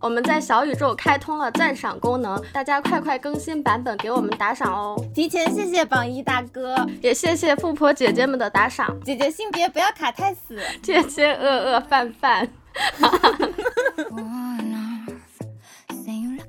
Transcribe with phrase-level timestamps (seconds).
[0.00, 4.96] 我们在小宇宙开通了赞赏功能，大家快快更新版本给我们打赏哦！
[5.14, 8.94] 提前谢谢榜一大哥，也谢谢富婆姐姐们的打赏。
[9.02, 12.48] 姐姐性别不要卡太死， 姐姐饿饿饭饭。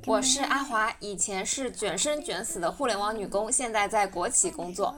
[0.07, 4.93] 我是阿华，以前是卷生卷死的互联网女工，现在在国企工作。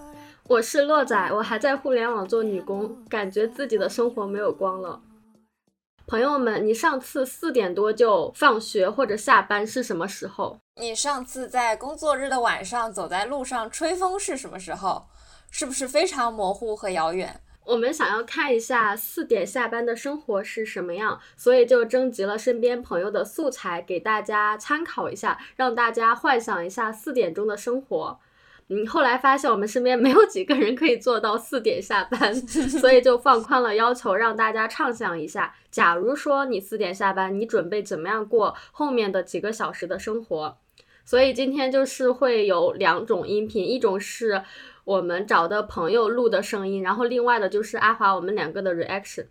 [0.47, 4.99] 我是洛仔，我还在互联网做女工，感觉自己的生活没有光了。
[6.09, 10.57] 朋友们，你上次四点多就放学或者下班是什么时候？
[10.79, 15.09] 你上次在工作日的晚上走在路上吹风是什么时候？
[15.51, 17.41] 是不是非常模糊和遥远？
[17.65, 28.17] 我们想要看一下四点下班的生活是什么样，所以就征集了身边朋友的素材给大家参考一下，让大家幻想一下四点钟的生活。
[28.69, 32.35] 嗯，后来发现我们身边没有几个人可以做到四点下班，
[32.81, 40.57] 所以就放宽了要求，让大家畅想一下，假如说你四点下班，你准备怎么样过后面的几个小时的生活？
[41.05, 44.41] 所以今天就是会有两种音频，一种是
[44.85, 49.27] 我们找的朋友录的声音，然后另外的就是阿华我们两个的 reaction。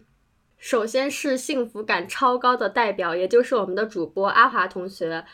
[0.56, 5.24] 首先是幸福感超高的代表，也就是我们的主播阿华同学。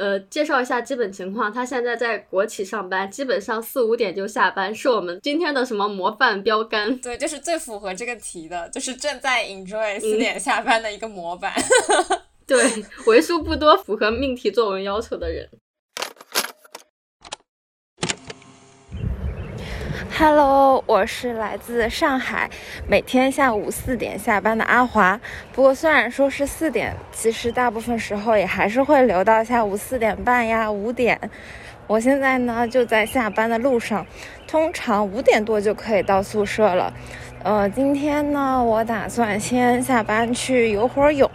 [0.00, 1.52] 呃，介绍一下基本情况。
[1.52, 6.96] 他现在在国企上班，基本上四五点就下班，是我们今天的什么模范标杆？
[7.00, 11.52] 对，就是最符合这个题的，就是正在 enjoy 四点下班的一个模板。
[12.48, 12.64] 对，
[13.04, 15.46] 为数不多符合命题作文要求的人。
[20.20, 22.50] Hello，我是来自上海，
[22.86, 25.18] 每天下午四点下班的阿华。
[25.50, 31.18] 不过虽然说是四点，其实大部分时候也还是会留到下午四点半呀、五点。
[31.86, 34.06] 我现在呢就在下班的路上，
[34.46, 36.92] 通常五点多就可以到宿舍了。
[37.42, 41.30] 呃，今天呢，我打算先下班去游会儿泳，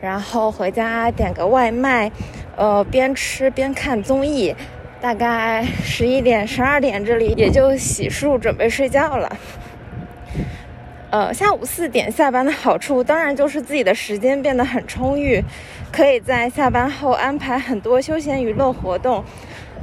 [0.00, 2.10] 然后回家点个外卖，
[2.56, 4.56] 呃，边吃边看综艺。
[5.02, 9.36] 大概十一点、十二点，这里也就洗漱准备睡觉了。
[11.10, 15.42] 呃，下午四点下班的好处，当然就是自己的时间变得很充裕，
[15.90, 19.24] 可以在下班后安排很多休闲娱乐活动。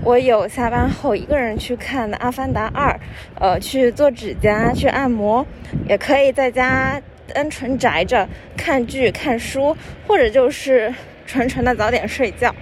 [0.05, 2.89] 我有下班后一个人去看《阿凡达二》，
[3.37, 5.45] 呃，去做指甲、去按摩，
[5.89, 7.01] 也可以在家
[7.33, 8.25] 单纯宅着
[8.55, 9.75] 看剧、看书，
[10.07, 10.93] 或者就是
[11.25, 12.55] 纯纯的早点睡觉。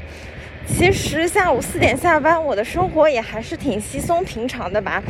[0.67, 5.01] 其实下午四点下班，我的生活也还是挺稀松平常的吧，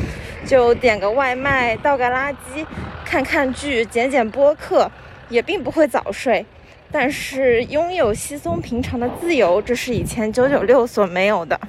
[0.45, 2.65] 就点个外卖，倒个垃圾，
[3.03, 4.89] 看看剧，剪剪播客，
[5.29, 6.45] 也并不会早睡。
[6.89, 11.59] 但是拥有稀松平常的自由，这是以前九九六所没有的。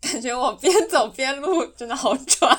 [0.00, 2.50] 感觉我边走边录，真的好喘。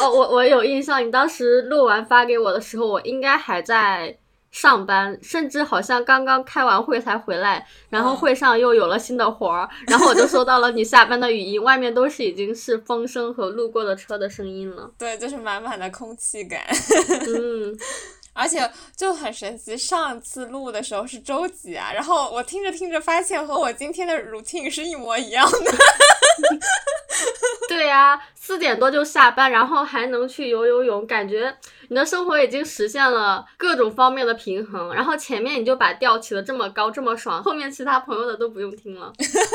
[0.00, 4.18] 哦，我我有印象，你当时录完发给我的时候，我应该还在。
[4.56, 14.90] 上班，甚至好像刚刚开完会才回来，然后会上又有了新的活儿，然后我就收到了你下班的语音，外面都是已经是风声和路过的车的声音了。
[14.96, 16.62] 对，就是满满的空气感。
[17.28, 17.76] 嗯，
[18.32, 21.92] 而且就很神奇，上次录的时候是周几啊？
[21.92, 25.58] 然后我听着听着发现和我今天的 routine 是一模一样的。
[27.68, 31.54] 对呀，四点多就下班，然后还能去游游泳，感觉
[31.88, 34.92] 你的生活已经实现了各种方面的平衡。
[34.94, 39.12] 然后前面你就把调起的这么高，这么爽，后面其他朋友的都不用听了。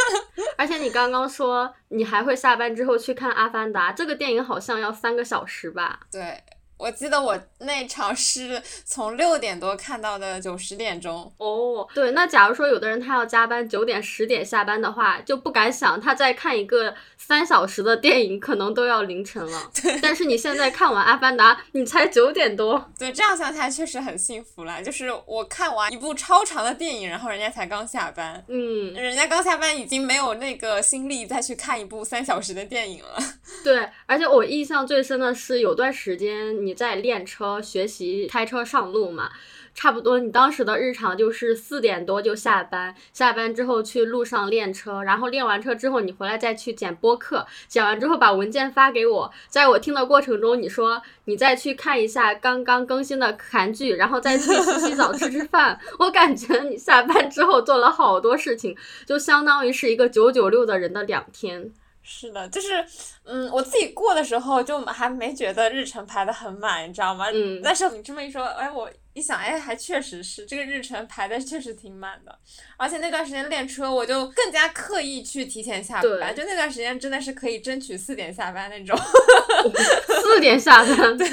[0.57, 6.01] 而且你刚刚说你还会下班之后去看《阿凡达》这个电影，好像要三个小时吧？
[6.11, 6.41] 对。
[6.81, 11.87] 我记得我那场是从六点多看到的九十点钟哦。
[11.93, 19.69] 对，那假如说有的人他要加班，九点十点下班的话，就不敢想他再看一个三小时的电影，可能都要凌晨了。
[19.79, 19.99] 对。
[20.01, 22.91] 但是你现在看完《阿凡达》，你才九点多。
[22.97, 24.81] 对，这样想起来确实很幸福了。
[24.81, 28.43] 就是我看完一部超长的电影，然后人家才刚下班。
[28.47, 28.91] 嗯。
[28.95, 33.19] 人家刚下班已经没有那个心力再去看一部三小时的电影了。
[33.63, 36.70] 对，而且我印象最深的是有段时间你。
[36.73, 39.31] 在练车、学习开车上路嘛，
[39.73, 40.19] 差不多。
[40.19, 55.79] 你当时的日常就是四点多就下班，下班之后去路上练车，然后练完车之后你回来再去剪播客，剪完之后把文件发给我，在我听的过程中，你说你再去看一下刚刚更新的韩剧，然后再去洗洗澡、吃吃饭。
[55.99, 58.75] 我感觉你下班之后做了好多事情，
[59.05, 61.71] 就相当于是一个九九六的人的两天。
[62.03, 62.85] 是的，就是，
[63.23, 67.27] 嗯，我自己过的时候就还没觉得日程排的很满，你知道吗？
[67.31, 67.61] 嗯。
[67.63, 72.39] 但是你这么一说，哎，我一想，哎，还确实是这个日程排的确实挺满的，
[72.77, 78.97] 而且那段时间练车，我就更加刻意去提前下班，就那段时间真的是可以争取四点下班那种。
[80.21, 81.27] 四点下班，对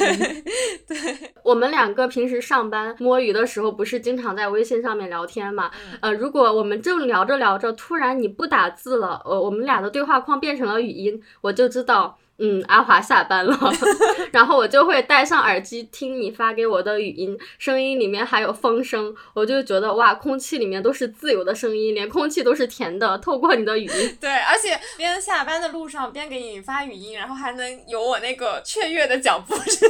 [0.86, 1.32] 对。
[1.44, 5.70] 我们两个平时上班摸鱼的时候，不是经常在微信上面聊天嘛？
[6.00, 12.18] 呃，如果我们正聊着聊着，突然你不打字了，呃，我们俩的对话框变成了语音，我就知道。
[12.40, 13.58] 嗯，阿华下班了，
[14.30, 23.18] 然后我就会戴上耳机听你发给我的语音，声音里面还有风声，我就觉得哇，空气里面都是自由的声音，连空气都是甜的。
[23.18, 29.88] 透过你的语音， 对，而且边下班的路上边给你发语音，然后还能有我那个雀跃的脚步声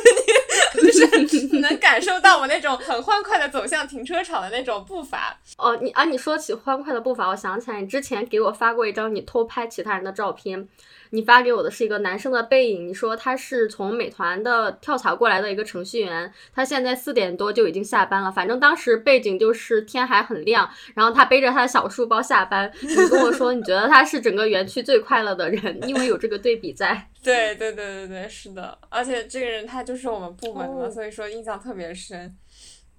[0.79, 5.39] 音，就是能 感受到我那种很欢快的走向停车场的那种步伐。
[5.59, 10.67] 哦，你啊，你说起欢快的步伐，我想起来你之前给我发过一张你偷拍其他人的照片。
[11.11, 18.31] 你发给我的是一个男生的背影，你说他是从美团的跳槽过来的一个程序员，他现在四点多就已经下班了。
[18.31, 22.71] 反正当时背景就是天还很亮，然后他背着他的小书包下班。
[22.81, 27.09] 你跟我说你觉得他是整个园区最快乐的人，因为有这个对比在。
[27.23, 32.35] 对对对对对，是的，而且这个人他就是我们部门的，所以说印象特别深。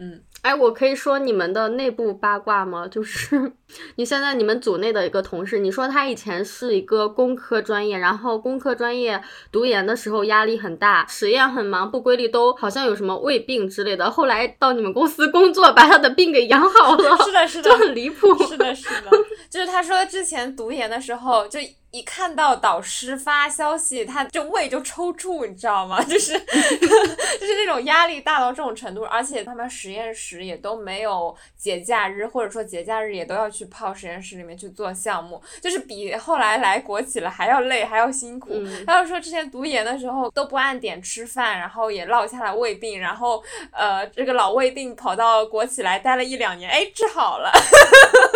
[0.01, 2.87] 嗯，哎，我可以说你们的内部八卦吗？
[2.87, 3.51] 就是
[3.97, 14.09] 你现在你们组内的一个同事，你说他以前是一个工科专业，然后工科专业读研的时候压力很大，实验很忙，不规律，都好像有什么胃病之类的。
[14.09, 18.33] 后来到你们公司工作，把他的病给养好了，是的，是的，就很离谱。
[18.45, 19.11] 是的，是的，
[19.51, 21.59] 就是他说之前读研的时候就。
[21.91, 26.01] 一看到导师发消息，他就胃就抽搐，你知道吗？
[26.05, 38.51] 就是 就是那种压力大到这种程度，而且他们实验室也都没有节假日，或者说节假日也都要去泡实验室里面去做项目，就是比后来来国企了还要累，还要辛苦。
[38.85, 47.51] 他就说之前读研的时候都不按点吃饭，然后也落下了胃病，然后呃这个老胃病跑到国企来待了一两年，哎治好了。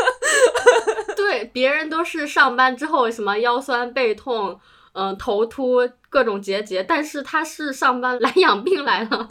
[1.33, 4.59] 对，别人都是上班之后什么腰酸背痛，
[4.91, 9.27] 嗯，头秃，各种结节，但是他是上班来养病来了。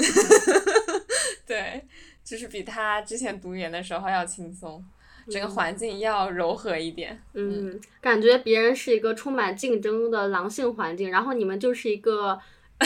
[1.47, 1.85] 对，
[2.25, 4.85] 就是比他之前读研的时候要轻松，
[5.31, 7.23] 整个环境要柔和一点。
[7.35, 12.37] 嗯，感觉别人是一个充满竞争的狼性环境，然后你们就是一个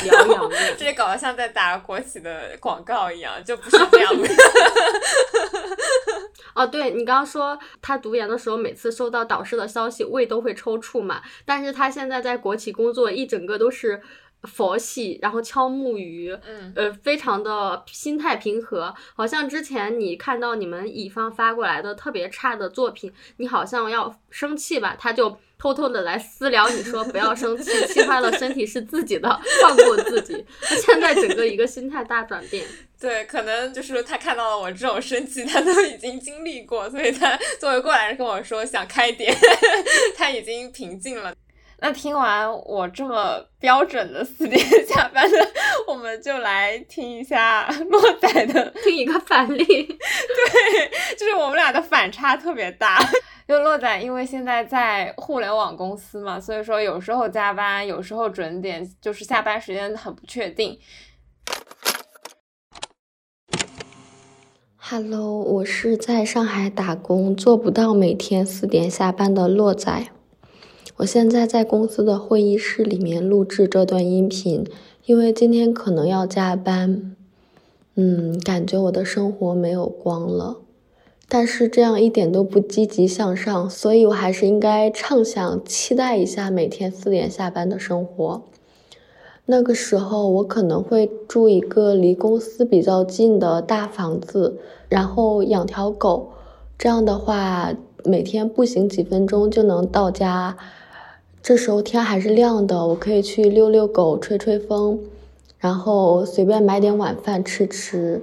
[0.04, 4.28] 疗养院，这里搞得像在打国企的广告一样，就不是这样的。
[6.54, 11.20] 哦，对你刚刚说他读研的时候，每次收到导师的消息，胃都会抽搐嘛。
[11.44, 14.00] 但是他现在在国企工作，一整个都是
[14.44, 18.94] 佛系，然后敲木鱼，嗯，呃，非常的心态平和。
[19.14, 25.38] 好像之前你看到你们乙方发过来的特别差的作品，你好像要生气吧，他就。
[25.58, 29.28] 偷偷的来私聊你说不要生气， 气坏了身体是自己的，
[29.62, 30.44] 放过自己。
[30.62, 32.64] 他现在整个一个心态大转变。
[33.00, 39.36] 对，可能就是他看到了我这种生气，他都已经经历过，所以他作为过来人跟我说想开点，
[40.16, 41.34] 他已经平静了。
[41.78, 45.46] 那听完我这么标准的四点下班的，
[45.86, 49.64] 我们就来听一下洛仔的，听一个反例。
[49.64, 52.98] 对，就是我们俩的反差特别大。
[53.48, 60.76] 就洛仔，因为现在在互联网公司嘛，所以说有时候加班，有时候准点，就是下班时间很不确定。
[64.76, 70.08] Hello，我是在上海打工，做不到每天四点下班的洛仔。
[70.96, 74.68] 我现在在公司的会议室里面录制这段音频，
[75.04, 77.14] 因为今天可能要加班。
[77.94, 80.62] 嗯，感觉我的生活没有光了。
[81.28, 88.42] 但是这样一点都不积极向上，所以我还是应该畅想、期待一下每天四点下班的生活。
[89.46, 96.30] 那个时候，我可能会住一个离公司比较近的大房子，然后养条狗。
[96.78, 100.56] 这样的话，每天步行几分钟就能到家。
[101.42, 104.98] 这时候天还是亮的，我可以去遛遛狗、吹吹风，
[105.58, 108.22] 然后随便买点晚饭吃吃。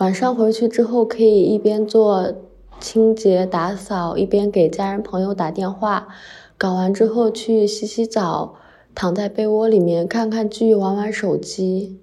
[0.00, 2.34] 晚上回去之后，可以一边做
[2.80, 6.08] 清洁打扫，一边给家人朋友打电话。
[6.56, 8.54] 搞完之后去洗洗澡，
[8.94, 12.00] 躺在被窝里面看看剧，玩玩手机。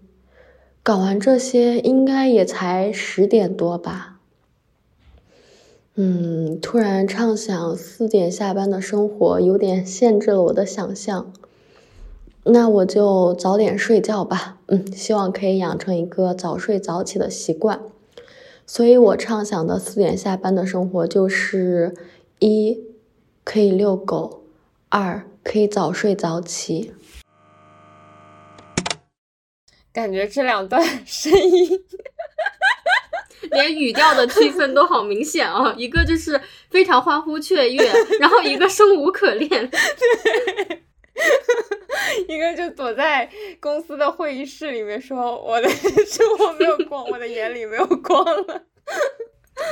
[0.84, 4.20] 搞完这些，应该也才十点多吧。
[5.96, 11.34] 嗯，突然畅想四点下班的生活，有点限制了我的想象。
[12.50, 17.82] 那我就早点睡觉吧，嗯，希望可以养成一个早睡早起的习惯。
[18.66, 21.96] 所以我畅想的四点下班的生活就是：
[22.40, 22.80] 一，
[23.44, 24.44] 可以遛狗；
[24.90, 26.94] 二，可以早睡早起。
[29.94, 31.70] 感觉这两段 声音
[33.52, 35.74] 连语调的区分都好明显啊！
[35.78, 36.40] 一个就是
[36.70, 40.84] 非常欢呼雀跃，然后一个生无可恋，对，
[42.28, 48.64] 一个就躲在公司的会议室里面说我的生活没有光，我的眼里没有光了。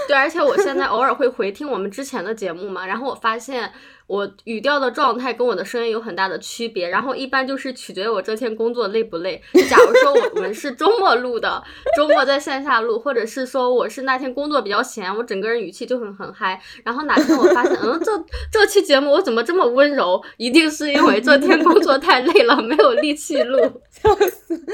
[0.07, 3.71] 对，而且我现在偶尔会回听我们之前的节目嘛，然后我发现
[4.07, 9.41] 我语调的状态跟我的声音有很大的区别，然后一般就是取决于我这天工作累不累。
[9.67, 11.63] 假如说我们是周末录的，
[11.97, 16.61] 周末在线下录，或者是说我是那天工作比较闲，我整个人语气就很很嗨。
[16.83, 18.11] 然后哪天我发现，嗯，这
[18.51, 20.21] 这期节目我怎么这么温柔？
[20.37, 23.59] 一定是因为这天工作太累了，没有力气录。
[23.89, 24.65] 笑死！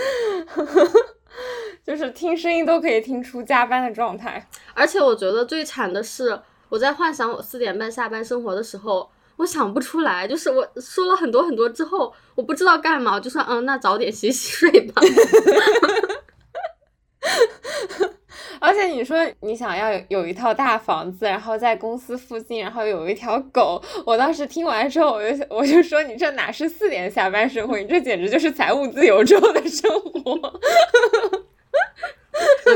[1.86, 9.10] 就是听声音都可以听出加班的状态，而且我觉得最惨的是，我在幻想我四点半下班生活的时候，
[9.42, 15.02] 我想不出来，就是我说了很多很多之后，我不知道干嘛，我就说嗯，那早点洗洗睡吧。
[18.60, 30.60] 而且你说你想要有一套大房子，然后在公司附近，然后有一条狗，我当时听完之后，我就我就说你这哪是四点下班生活，你这简直就是财务自由之后的生活。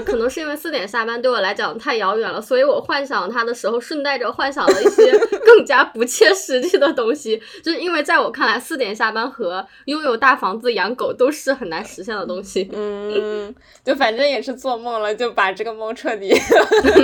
[0.01, 5.11] 可能是因为四点下班对我来讲太遥远了，所以我幻想它的时候，顺带着幻想了一些
[5.45, 7.41] 更加不切实际的东西。
[7.63, 12.69] 就是因为在我看来，四点下班和拥有大房子、养狗都是很难实现的东西。
[12.73, 16.33] 嗯，就反正也是做梦了，就把这个梦彻底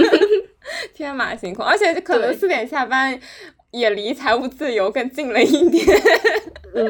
[0.94, 1.66] 天马行空。
[1.66, 3.20] 而且可能四点下班
[3.72, 5.86] 也离财务自由更近了一点。
[6.74, 6.88] 嗯，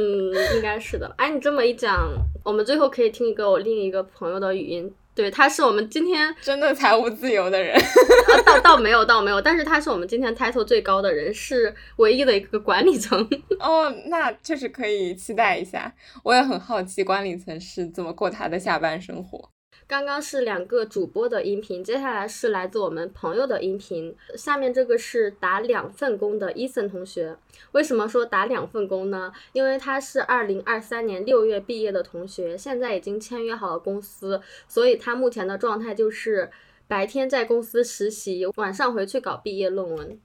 [0.56, 1.12] 应该是的。
[1.18, 2.12] 哎，你这么一讲，
[2.46, 4.94] 我们最后可以听一个我另一个朋友的语音。
[5.22, 7.80] 对，他是我们今天 真的财务自由的人，
[8.44, 13.30] 倒倒没有，倒没有，但是他是我们今天 title 最高的人，是唯一的一个管理层。
[13.62, 19.51] 哦，那确实可以期待一下，我也很好奇管理层是怎么过他的下班生活。
[19.92, 24.16] 刚刚是两个主播的音频，接下来是来自我们朋友的音频。
[24.38, 27.36] 下面这个是打两份工的伊森同学。
[27.74, 29.34] 为什么说打两份工呢？
[29.52, 36.50] 因为他是二零二三年六月毕业的同学，现在已经签约好了公司，所以他目前的状态就是
[36.88, 40.18] 白天在公司实习，晚上回去搞毕业论文。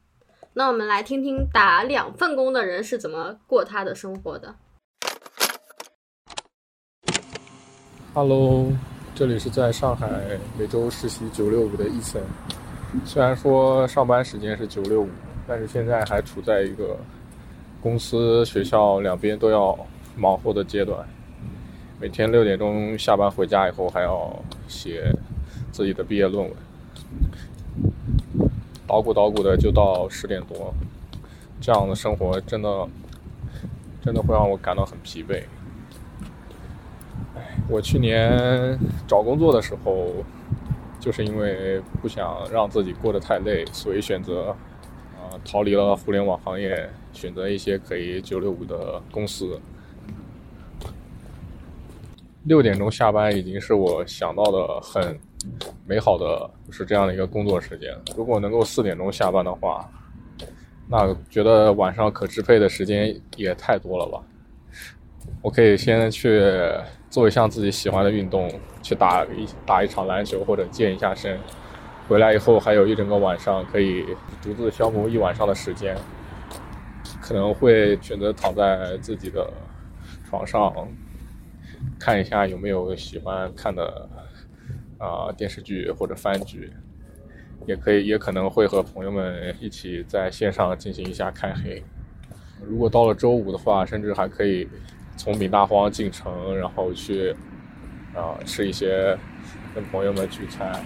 [0.53, 4.55] 那我们来听听打两份工的人是怎么过他的生活的。
[8.15, 8.71] Hello。
[9.17, 10.07] 这里是在上海
[10.59, 12.21] 每周实习九六五的 Eason。
[13.07, 15.09] 虽然说上班时间是九六五，
[15.49, 16.99] 但是现在还处在一个
[17.81, 19.75] 公司、学校两边都要
[20.17, 21.03] 忙活的阶段。
[21.99, 25.11] 每天六点钟下班回家以后，还要写
[25.73, 26.55] 自己的毕业论文，
[28.87, 30.75] 捣鼓捣鼓的就到十点多。
[31.59, 32.87] 这样的生活真的
[34.05, 35.43] 真的会让我感到很疲惫。
[37.69, 40.09] 我去年找工作的时候，
[41.01, 44.51] 就是因为不想让自己过得太累，所以选择
[45.17, 49.61] 啊逃离了互联网行业，选择一些可以九六五的公司。
[52.45, 55.19] 六点钟下班已经是我想到的很
[55.85, 57.93] 美好的是这样的一个工作时间。
[58.17, 59.91] 如果能够四点钟下班的话，
[60.89, 64.23] 那觉得晚上可支配的时间也太多了吧？
[65.43, 66.41] 我可以先去。
[67.17, 68.47] 做一项自己喜欢的运动，
[68.83, 71.41] 去打一打一场篮球或者健一下身，
[72.07, 74.05] 回来以后还有一整个晚上可以
[74.43, 75.97] 独自消磨一晚上的时间，
[77.23, 79.51] 可能会选择躺在自己的
[80.29, 80.71] 床上，
[81.99, 84.07] 看一下有没有喜欢看的
[84.99, 86.71] 啊电视剧或者番剧，
[87.67, 91.83] 也可以也可能会和朋友们一起在线上进行一下开黑。
[92.69, 94.69] 如果到了周五的话，甚至还可以。
[95.17, 97.35] 从闽大荒进城，然后去
[98.15, 99.19] 啊吃一些
[99.75, 100.85] 跟朋友们聚餐，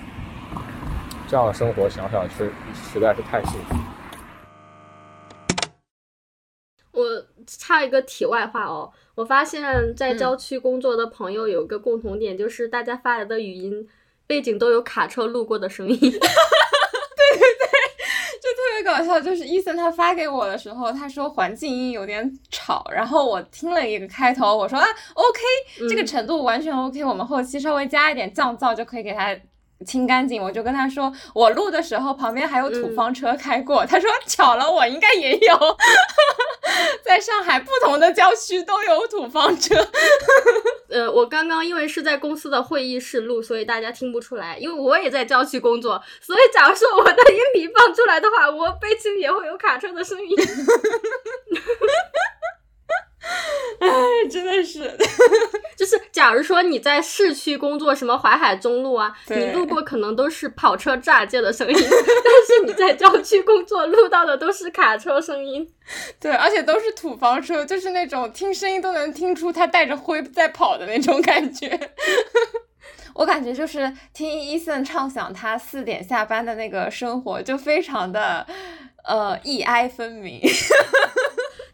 [1.28, 3.76] 这样的生活想想实实在是太幸福。
[6.92, 7.04] 我
[7.46, 9.62] 插一个题外话哦，我发现
[9.96, 13.88] 在郊区工作的朋友有个共同点，就是大家发来的语音
[14.26, 15.98] 背景都有卡车路过的声音。
[18.90, 29.34] 搞笑就是伊森他发给我的时候，他说环境音有点吵，然后我听了一个开头，我说啊，OK，这个程度完全 OK，我们后期稍微加一点降噪就可以给他。
[29.86, 33.84] 清干净，我就跟他说，我录的时候旁边还有土方车开过。
[33.86, 35.76] 他说巧了，我应该也有，
[37.02, 39.74] 在上海不同的郊区都有土方车。
[40.90, 44.58] 呃，我刚刚因为是在公司的会议室录，所以大家听不出来。
[44.58, 50.36] 因为我也在郊区工作，所以假如说我的音频放出来的话，我背景也会有卡车的声音。
[53.80, 53.88] 哎，
[54.30, 54.96] 真的是，
[55.76, 65.70] 就是假如说你在市区工作，什么淮海中路啊，你路过可能都是跑车炸街的声音， 但是你在郊区工作，录到的都是卡车声音。
[66.18, 71.78] 对，而且都是土房车，就是那种听声音都能听出它带着灰在跑的那种感觉。
[73.14, 78.46] 我感觉就是听伊森畅想他四点下班的那个生活，就非常的
[79.04, 80.40] 呃义哀分明。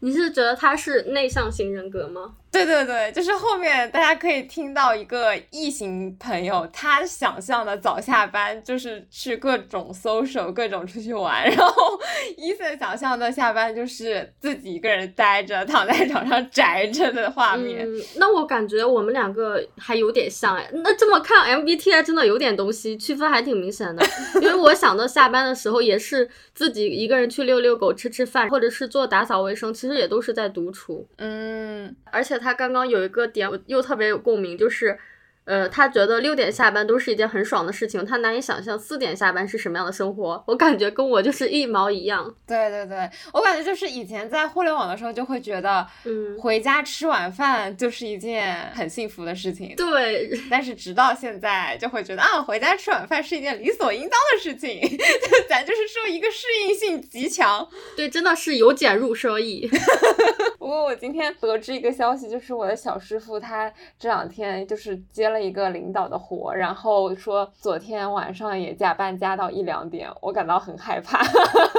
[0.01, 2.35] 你是觉得他是内向型人格吗？
[2.51, 11.99] 对对对，就是后面大家可以听到一个异性朋友，他想象的早下班就是去各种 social，各种出去玩， 然后
[12.35, 17.85] 伊森想象的下班就是自己一个人待着，躺在床上宅着的画面。
[17.85, 20.67] 嗯，那我感觉我们两个还有点像哎。
[20.73, 24.03] 那这么看，MBTI 真的有点东西，区分还挺明显的。
[24.41, 31.07] 因为我想到下班的时候也是自己一个人去遛遛狗、吃吃饭，或者是做打扫卫生，其实也都是在独处。
[31.17, 34.97] 嗯，而且他刚刚有一个点，我又特别有共鸣，就是，
[35.45, 40.43] 呃，他觉得六点下班都是一件很爽的事情，他难以想象四点下班是什么样的生活。
[40.45, 42.35] 我感觉跟我就是一毛一样。
[42.45, 49.73] 对对对，我感觉就是以前在互联网的时候就会觉得，嗯，回家吃晚饭就是一件很幸福的事情。
[49.77, 54.81] 对，但是直到现在就会觉得啊，回家吃晚饭是一件理所应当的事情，
[55.47, 57.65] 咱就是说一个适应性极强。
[57.95, 59.69] 对，真的是由俭入奢易。
[60.67, 71.19] 不过我今天得知一个消息，就是我的小师傅他这两天就是接了一个领导的活，然后说昨天晚上也加班加到一两点，我感到很害怕。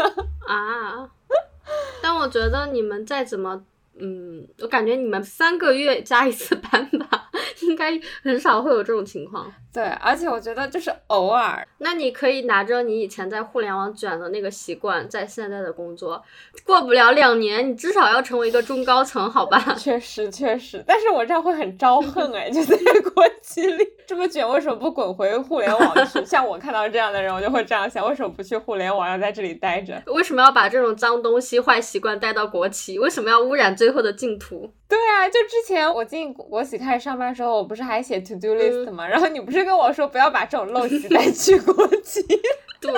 [0.48, 1.06] 啊，
[2.02, 3.62] 但我觉得你们再怎么，
[4.00, 7.27] 嗯，我感觉你们三个月加一次班吧，
[7.62, 9.52] 应该很少会有这种情况。
[9.72, 16.20] 对，而且我觉得就是偶尔，那你可以拿着你以前在互联网卷的那个习惯，在现在的工作，
[16.64, 19.58] 过不了两年，你至少要成为一个中高层，好吧？
[19.78, 22.76] 确实确实，但是我这样会很招恨哎，就在
[23.14, 26.24] 国企里这么卷，为什么不滚回互联网去？
[26.24, 30.02] 像我看到这样的人，我就会这样想，为什么不去互联网，要在这里待着？
[30.06, 32.98] 为什么要把这种脏东西、坏习惯带到国企？
[32.98, 34.72] 为什么要污染最后的净土？
[34.88, 39.06] 对啊，就之前我进国企开始上班的时候，我不是还写 to do list 吗？
[39.06, 42.22] 然后你不是跟我说不要把这种陋习带去国企？
[42.80, 42.92] 对，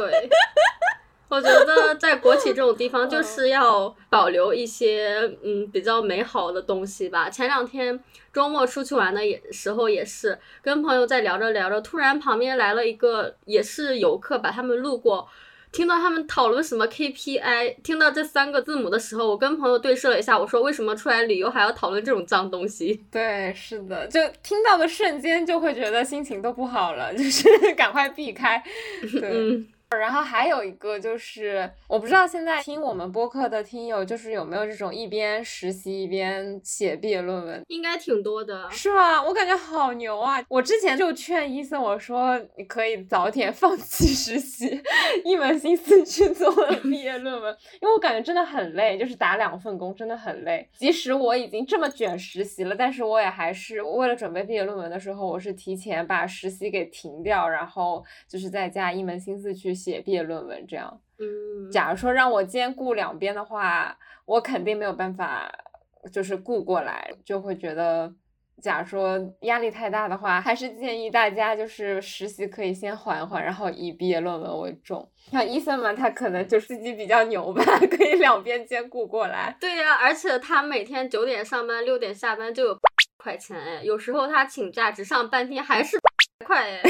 [1.29, 7.29] 我觉得在国企这种地方，就是要保留一些嗯比较美好的东西吧。
[7.31, 7.99] 前两天
[8.33, 15.29] 周末出去玩的也时候也是跟朋友在聊着聊着，突然旁边来了一个也是游客，把他们路过。
[15.73, 23.05] 听到他们讨论什么 KPI，听到这三个字母的时候，我跟朋友对视了一下，我说为什么出来旅游还要讨论这种脏东西？
[23.11, 28.63] 对，是的，就听到的瞬间就会觉得心情都不好了，就是 赶快避开。
[29.13, 29.31] 对。
[29.33, 29.67] 嗯，
[29.99, 38.71] 然后还有一个就是，我不知道现在听我们播客的听友，就是有没有这种一边实习一边写毕业论文，应该挺多的。
[38.71, 39.21] 是吗？
[39.21, 40.41] 我感觉好牛啊！
[40.49, 44.81] 我之前就劝伊森我说，你可以早点 放弃实习，
[45.25, 50.69] 一门心思去做 毕业论文，因为我感觉真的很累，就是打两份工真的很累。
[50.77, 61.01] 即使我已经这么卷实习了，但是我也还是为了准备毕业论文的时候，我是提前把实习给停掉，然后就是在家一门心思去写毕业论文，这样。
[61.19, 65.51] 嗯，假如说让我兼顾两边的话，我肯定没有办法，
[66.13, 68.13] 就是顾过来，就会觉得，
[68.63, 75.07] 假如说压力太大的话，还是建议大家就是实习可以先缓缓，然后以毕业论文为重。
[75.31, 79.57] 像医生嘛，他可能就自己比较牛吧， 可以两边兼顾过来。
[79.61, 82.79] 对呀、而且他每天九点上班，六点下班就有
[83.23, 85.99] 块钱哎，有时候他请假只上半天还是
[86.47, 86.81] 块哎。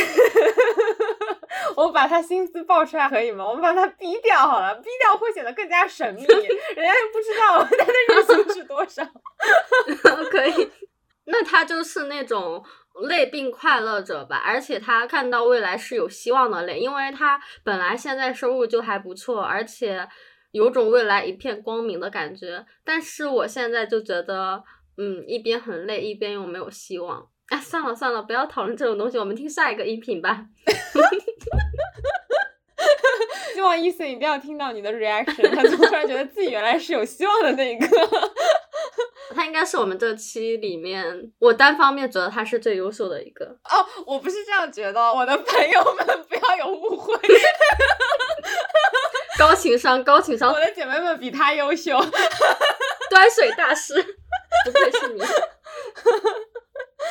[1.77, 3.47] 我把他薪资报出来可以吗？
[3.47, 9.03] 我们把他逼掉好了，逼掉会显得更加神秘， 人家又不知道他的月薪是多少。
[10.31, 10.71] 可以，
[11.27, 12.65] 那他就是那种
[13.09, 20.09] 累并快乐着吧，而且他看到未来是有希望的累，因为他本来现在收入就还不错，而且
[20.53, 22.65] 有种未来一片光明的感觉。
[22.85, 24.63] 但是我现在就觉得，
[24.97, 27.29] 嗯，一边很累，一边又没有希望。
[27.51, 30.47] 哎，算了算了，不要讨论这种东西，我们听下一个音频吧。
[33.53, 37.87] 希望伊森一定要听到你的 reaction，他就突然觉得自己原来是有希望的那一个。
[39.35, 43.45] 他应该是我们这期里面，我单方面觉得他是最优秀的一个。
[43.45, 47.15] 哦，我不是这样觉得，我的朋友们不要有误会，
[49.39, 51.99] 高情商，高情商我，的姐妹们比他优秀。
[53.11, 54.03] 端水大师，
[54.65, 55.21] 不愧是你。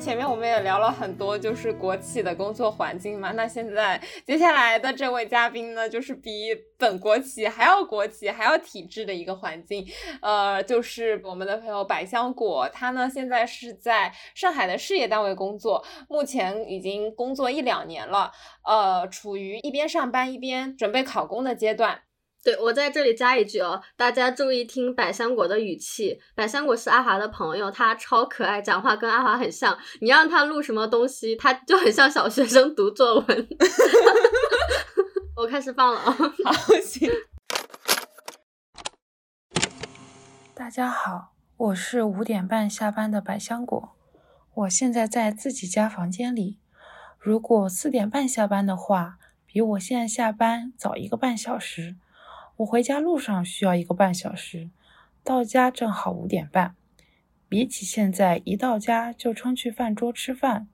[0.00, 3.30] 前面我们也聊了很多，就是国企的工作环境嘛。
[3.32, 9.86] 那现在接下来的这位嘉宾呢，就是比本国企还要国企还要体制的一个环境，
[10.20, 18.32] 呃，就是我们的朋友百香果，他呢现在是在上海的事业单位工作，目前已经工作一两年了，
[18.64, 22.02] 呃，处于一边上班一边准备考公的阶段。
[22.44, 26.20] 对我在这里加一句哦，大家注意听百香果的语气。
[26.34, 29.78] 百香果是阿华的朋友，他超可爱，讲话跟阿华很像。
[30.00, 33.48] 你让他录什么东西，他就很像小学生读作文。
[35.36, 36.10] 我开始放了啊，
[36.44, 36.52] 好
[36.82, 37.08] 行。
[40.52, 43.92] 大家好，我是五点半下班的百香果，
[44.54, 46.58] 我现在在自己家房间里。
[47.20, 51.94] 如果四点半下班的话，比我现在下班早一个半小时。
[52.62, 54.70] 我回家路上需要一个半小时，
[55.24, 56.76] 到家正好五点半。
[57.48, 60.68] 比起现在一到家就冲去饭桌吃饭，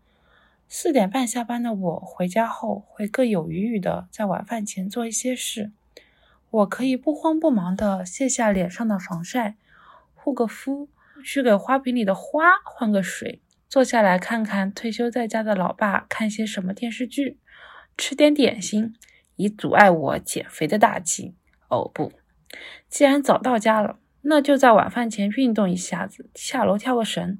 [0.68, 5.72] 四点半下班的我回家后会更有余裕的在晚饭前做一些事。
[6.50, 9.56] 我可以不慌不忙的卸下脸上的防晒，
[10.14, 10.90] 护个肤，
[11.24, 17.38] 去给花瓶里的花换个水，坐下来看看退休在家的老爸看些什么电视剧，
[17.96, 18.94] 吃点点心，
[19.36, 21.34] 以阻碍我减肥的大计。
[21.68, 22.12] 哦不，
[22.88, 27.38] 既然早到家了，那就在晚饭前运动一下子，下楼跳个绳。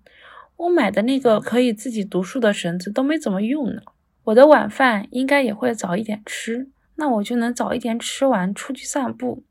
[0.57, 3.83] 我买的那个可以自己读书的绳子都没怎么用呢。
[4.25, 9.45] 我的晚饭应该也会早一点吃，那我就能早一点吃完出去散步。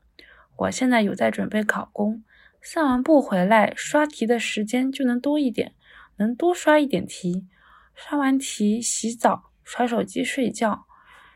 [0.56, 2.22] 我现在有在准备考公，
[2.60, 5.72] 散完步回来刷题的时间就能多一点，
[6.18, 7.46] 能多刷一点题。
[7.94, 10.86] 刷完题洗澡，刷手机睡觉。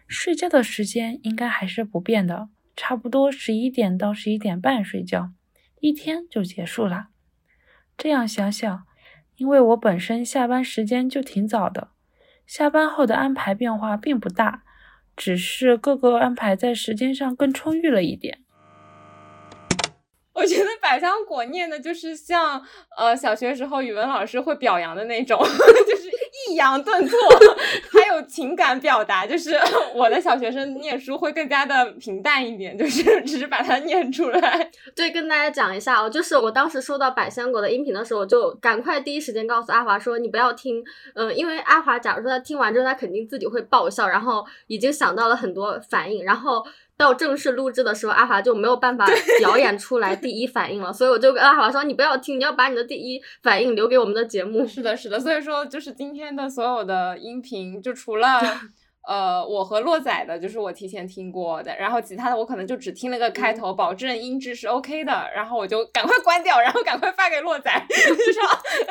[0.06, 2.48] 睡觉的时间应该还是不变的。
[2.74, 5.32] 差不多十一点到十一点半睡觉，
[5.80, 7.08] 一天就结束了。
[7.96, 8.84] 这样想想，
[9.36, 11.88] 因为我本身下班时间就挺早的，
[12.46, 14.62] 下班后的安排变化并不大，
[15.16, 18.40] 只是各个安排在时间上更充裕了一点。
[20.34, 22.64] 我觉得百香果念的就是像
[22.96, 26.10] 呃小学时候语文老师会表扬的那种， 就是
[26.48, 27.18] 抑扬顿挫，
[27.92, 29.26] 还有情感表达。
[29.26, 29.58] 就是
[29.94, 34.70] 我的小学生念书会更加的平淡一点， 就是只是把它念出来。
[34.94, 40.82] 对，跟大家讲一下哦，就是我当时收到百香果的音频的时候，我就赶快第一时间告诉阿华说，你不要听，
[41.14, 46.64] 嗯，因为阿华假如说他听完之后，他肯定自己会爆笑，然后已经想到了很多反应，然后。
[46.96, 49.04] 到正式录制的时候，阿华就没有办法
[49.38, 58.40] 表演出来第一反应了，所以我就跟阿华说：“你不要听，你要把你的第一反应留给我们的节目。”是的，是的，所以说就是今天的所有的音频，就除了
[59.08, 68.42] 呃我和洛仔的，就是我提前听过的，然后其他的我可能就只听了个开头，保证音质是 OK 的，然后我就赶快关掉，然后赶快发给洛仔， 就说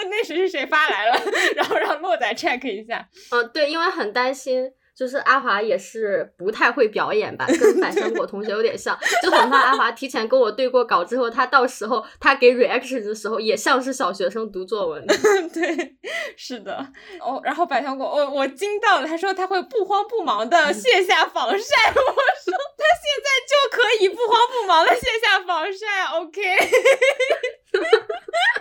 [0.09, 1.17] 那谁谁谁发来了，
[1.55, 3.07] 然后让洛仔 check 一下。
[3.31, 4.73] 嗯，对，因为很担心。
[5.01, 15.03] 就是阿华也是不太会表演吧，跟百香果同学有点像，就很怕阿华提前跟我对过稿之后，他到时候他给 reaction 的时候也像是小学生读作文。
[15.51, 15.95] 对，
[16.37, 16.85] 是的。
[17.19, 26.41] 哦，然后百香果，我我惊到了，他说他会不慌不忙的卸下防晒，我说他现在就可以不慌不忙的卸下防晒，OK。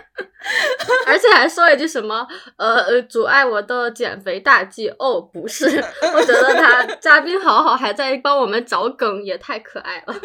[1.05, 2.27] 而且还说了一句什么，
[2.57, 4.89] 呃，阻碍我的减肥大计。
[4.97, 5.65] 哦，不是，
[6.13, 10.15] 我觉得他 嘉宾好好，还在帮我们找梗，也太可爱了。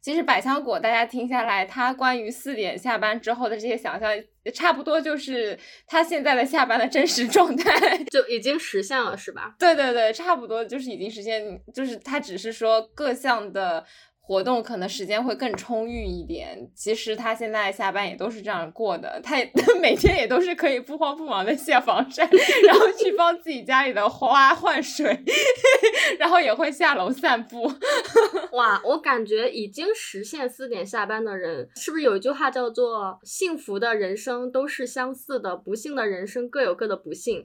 [0.00, 4.10] 其实百香果，大家听下来，他关于四点下班之后的这些想象，
[4.54, 9.54] 差不多就是他现在的下班的真实状态，就已经实现了，是吧？
[9.58, 13.84] 对对对，差不多就是已经实现，就是他只是说各项的。
[14.30, 16.70] 活动可能时间会更充裕一点。
[16.72, 22.22] 其实他现在下班也都是这样过的，他他 每天也都是可以不慌不忙的卸防晒，
[22.64, 25.24] 然后去帮自己家里的花换水，
[26.16, 27.68] 然后也会下楼散步。
[28.56, 37.42] 哇，我感觉已经实现四点下班的人，是不是有一句话叫做“幸福的人生都是相似的，不幸的人生各有各的不幸”。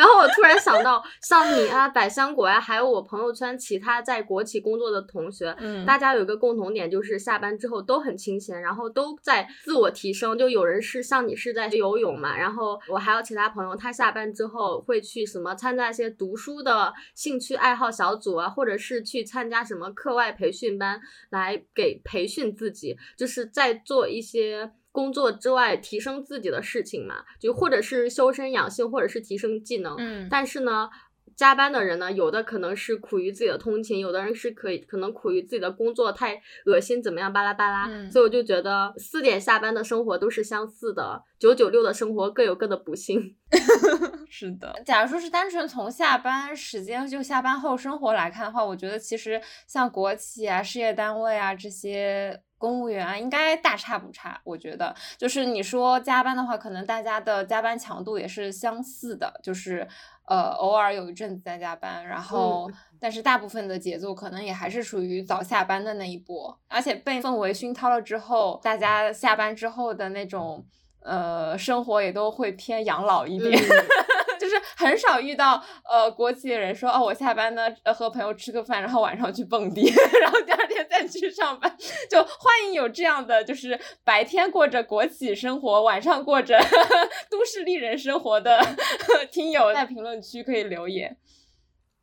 [0.00, 10.38] 然后我突然想到，像你啊，百香果呀，还有我朋友圈其他在国企工作的同学，嗯，大家有一个共同点，就是下班之后都很清闲，然后都在自我提升。
[10.38, 24.72] 就有人是像你是在游泳嘛，然后我还有其他朋友，他下班之后会去什么参加一些读书的兴趣爱好小组啊，或者是去参加什么课外培训班，来给培训自己，就是在做一些。
[24.92, 29.94] 工作之外提升自己的事情嘛，就或者是修身养性，或者是提升技能。
[29.98, 30.88] 嗯，但是呢，
[31.36, 37.86] 加班的人呢，有的可能是苦于自己的通勤，有的人是可以可能苦于自己的工作太恶心，怎么样巴拉巴拉。
[37.88, 43.36] 嗯所以我就觉得四点下班的生活都是相似的，九九六的生活各有各的不幸。
[44.28, 54.38] 是的，假如说是单纯从下班时间就下班后生活来看的话，我觉得其实像国企啊、事业单位啊这些公务员啊，应该大差不差。
[54.44, 59.88] 我觉得，就是你说加班的话，可能大家的加班强度也是相似的，就是
[60.26, 62.70] 呃偶尔有一阵子在加班，然后、
[63.00, 70.64] 但是大部分的节奏可能也还是属于早下班的那一波，而且被氛围熏陶了之后，大家下班之后的那种。
[71.02, 73.68] 呃，生活也都会偏养老一点，嗯
[74.50, 79.82] 就是很少遇到呃国企的人说哦，我下班呢和朋友吃个饭，然后晚上去蹦迪，
[80.20, 81.74] 然后第二天再去上班。
[82.10, 86.58] 就欢迎有这样的，就是白天过着国企生活，晚上过着
[87.30, 88.60] 都市丽人生活的
[89.30, 91.16] 听友，在评论区可以留言。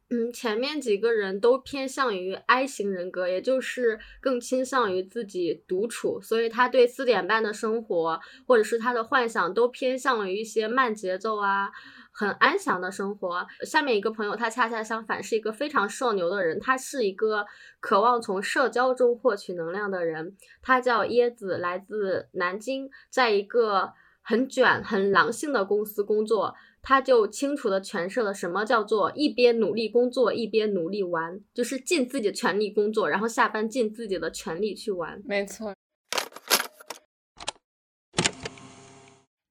[0.10, 11.70] 嗯，前面几个人都偏向于 I 型人格，也就是更倾向于自己独处，所以他对四点半的生活或者是他的幻想都偏向于一些慢节奏啊、
[12.18, 13.46] 很安详的生活。
[13.62, 17.46] 下面一个朋友，他恰恰相反，是一个非常社牛的人，他是一个
[17.80, 20.36] 渴望从社交中获取能量的人。
[20.64, 26.56] 他叫椰子，来自南京，在一个很卷、很狼性的公司工作。
[26.82, 35.22] 他就清楚的诠释了什么叫做一边努力工作一边努力玩，就是尽自己的全力工作，然后下班尽自己的全力去玩。
[35.26, 35.76] 没错，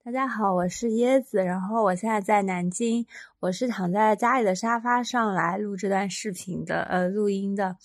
[0.07, 3.05] 大家好，我是椰子，然后我现在在南京，
[3.41, 7.77] 我是躺在家里的沙发上来录这段视频的，呃，录音的。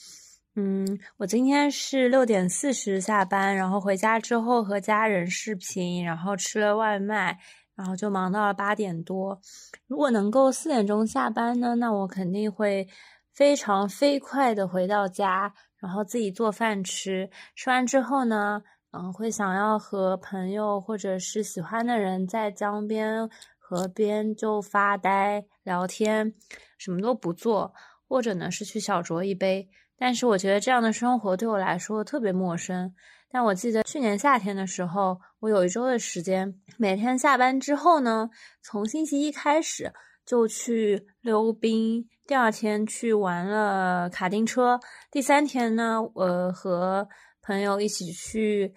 [0.54, 7.40] 嗯，我今天是六点四十下班，然后回家之后和家人视频，然后吃了外卖，
[7.76, 9.42] 然后就忙到了八点多。
[9.88, 12.88] 如果能够四点钟下班呢，那我肯定会
[13.34, 17.32] 非常飞快的回到家，然后自己做饭吃。
[17.56, 26.34] 吃完之后呢，嗯，会想要和朋友或者是喜欢的人在江边、河边就发呆、聊天，
[26.78, 27.74] 什么都不做，
[28.08, 29.70] 或者呢是去小酌一杯。
[29.98, 32.94] 但是我觉得这样的生活对我来说特别陌生。
[33.30, 38.30] 但我记得去年夏天的时候，我有一周的时间，每天下班之后呢，
[38.62, 39.94] 从星期一开始
[40.26, 47.08] 就去溜冰，第二天去玩了卡丁车，第三天呢，我和
[47.42, 48.74] 朋友一起去，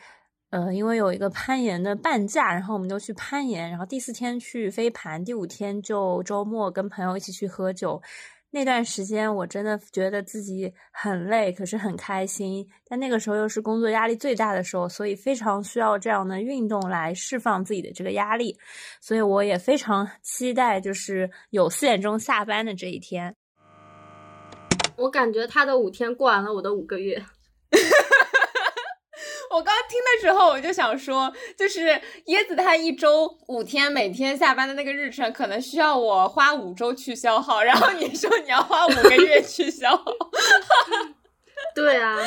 [0.50, 8.00] 呃，因为有一个攀岩的半价，然后我们就去攀岩，然后第四天去飞盘，第五天就周末跟朋友一起去喝酒。
[8.50, 12.64] 那段时间我真的觉得自己很累，可是很开心。
[12.88, 18.56] 但那个时候又是工作压力最大的时候，所以非常需要这样的运动来释放自己的这个压力。
[19.00, 23.34] 所以我也非常期待，就是有四点钟下班的这一天。
[24.94, 27.20] 我感觉他的五天过完了我的五个月。
[29.54, 37.62] 我刚听的时候，我就想说，就是椰子他一周五天，每天下班的那个日程，可能需要我花五周去消耗。
[37.62, 40.04] 然后你说你要花五个月去消耗，
[41.72, 42.18] 对啊，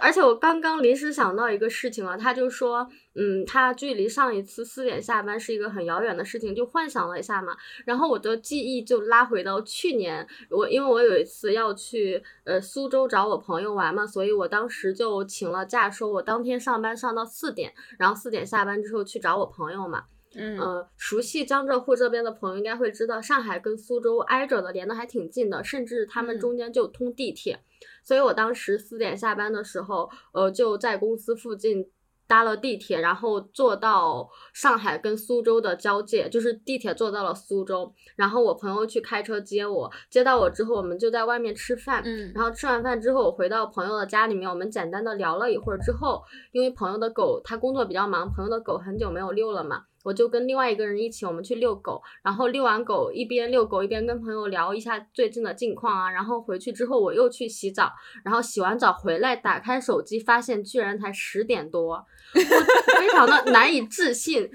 [0.00, 20.04] 而且我刚刚临时想到一个事情啊，他就说，嗯，他距离上一次四点下班是一个很遥远的事情，就幻想了一下嘛，然后我的记忆就拉回到去年，我因为我有一次要去呃苏州找我朋友玩嘛，所以我当时就请了假，说我当天上班上到四点，然后四点下班之后去找我朋友嘛。
[20.38, 27.60] 嗯呃，熟悉江浙沪这边的朋友应该会知道，上海跟苏州挨着的，连的还挺近的，甚至他们嗯中间就通地铁。
[28.06, 31.84] 所以我当时四点下班的时候，呃，就在公司附近
[32.28, 42.02] 搭了地铁，然后坐到上海跟苏州的交界，就是地铁坐到了苏州，然后我朋友去开车接我，接到我之后，我们就在外面吃饭。
[42.04, 57.92] 嗯然后吃完饭之后，我回到朋友的家里面，我们简单的聊了一会儿之后，因为朋友的狗他工作比较忙，朋友的狗很久没有遛了嘛，我就跟另外一个人一起，我们去遛狗，然后遛完狗一边遛狗一边跟朋友聊一下最近的近况啊，然后回去之后我又去洗澡，
[58.24, 64.48] 然后洗完澡回来打开手机，发现居然才十点多，我非常的 难以置信，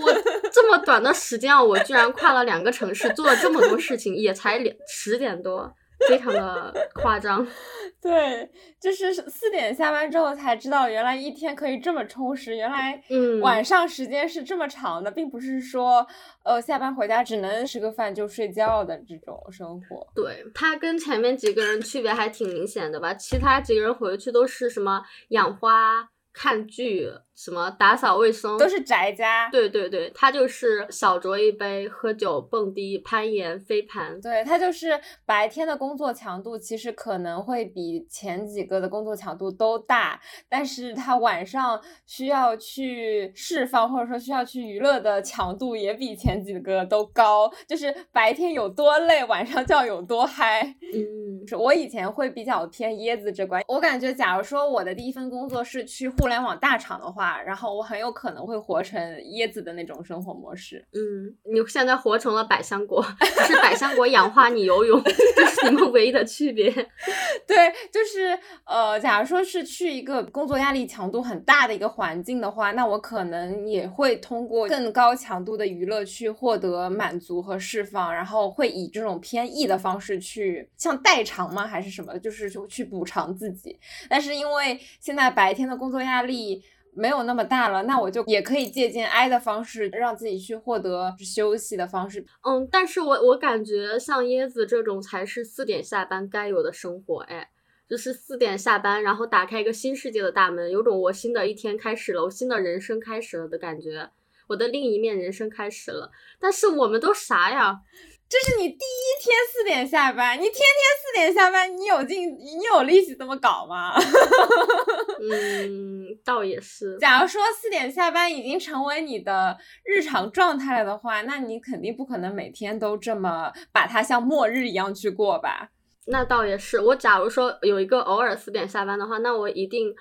[0.00, 0.12] 我
[0.52, 5.72] 这么短的时间啊，我居然跨了两个城市，做了这么多事情，也才两十点多，
[6.06, 7.46] 非常的 夸张。
[8.00, 8.48] 对，
[8.80, 16.06] 就是四点下班之后才知道，原来一天可以这么充实，原来嗯晚上时间是这么长的，并不是说
[16.44, 20.06] 呃下班回家只能吃个饭就睡觉的这种生活。
[20.14, 23.12] 对他跟前面几个人区别还挺明显的吧？
[23.14, 29.48] 其他几个人回去都是什么养花、看剧、什么打扫卫生，都是宅家。
[29.52, 34.20] 对对对，他就是小酌一杯，喝酒、蹦迪、攀岩、飞盘。
[34.20, 47.48] 对他就是白天的工作强度其实可能会比前几个的工作强度都大，但是他晚上需要去释放或者说需要去娱乐的强度也比前几个都高。
[47.68, 50.62] 就是白天有多累，晚上就要有多嗨。
[50.92, 57.27] 嗯，我以前会比较偏椰子这关，我感觉假如说我的第一份工作是去互联网大厂的话。
[57.44, 60.84] 然后我很有可能会活成椰子的那种生活模式。
[60.92, 63.04] 嗯，你现在活成了百香果，
[63.46, 66.70] 是百香果氧化你游泳， 这是你们唯一的区别。
[67.46, 81.66] 对，就是呃，假如说是去一个工作压力强度很大的一个环境的话，那我可能也会通过更高强度的娱乐去获得满足和释放，然后会以这种偏 E 的方式去像代偿吗？
[81.66, 82.18] 还是什么？
[82.18, 83.78] 就是去补偿自己。
[84.08, 86.62] 但是因为现在白天的工作压力。
[86.94, 92.24] 没有那么大了，那我就也可以借鉴 I 的方式，让自己去获得休息的方式。
[92.42, 97.50] 嗯，但是我我感觉像椰子这种才是四点下班该有的生活，哎，
[97.88, 104.10] 就是四点下班，然后打开一个新世界的大门，有种我新的一天开始了，我新的人生开始了的感觉，
[104.48, 106.10] 我的另一面人生开始了。
[106.40, 107.80] 但是我们都啥呀？
[108.28, 110.62] 这是你第一天四点下班，你天天
[111.00, 113.94] 四点下班，你有劲，你有力气这么搞吗？
[115.18, 116.98] 嗯，倒也是。
[116.98, 125.70] 假如说四点下班已经成为你的日常状态了的话，那你肯定不可能每天都这么把它像末日一样去过吧？
[126.06, 126.80] 那倒也是。
[126.80, 129.94] 我假如说有一个偶尔四点下班的话，那我一定。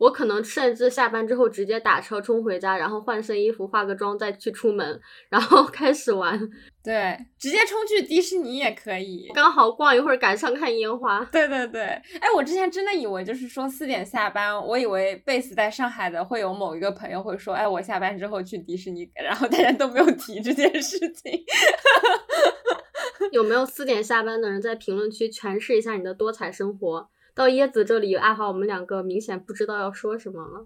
[0.00, 6.40] 我可能甚至下班之后直接打车冲回家，然后换身衣服、化个妆再去出门，然后 开始玩。
[6.82, 11.22] 对，直接冲去迪士尼也可以，刚好逛一会儿，赶上看烟花。
[11.30, 21.44] 对对对，哎，我之前真的以为就是说四点下班，我以为贝斯在上海的会有某一个朋友会说，哎，我下班之后去迪士尼，然后大家都没有提这件事情。
[23.32, 27.10] 有没有四点下班的人在评论区诠释一下你的多彩生活？
[27.40, 30.62] 到椰子这里，阿华，我们两个明显不知道要说什么了，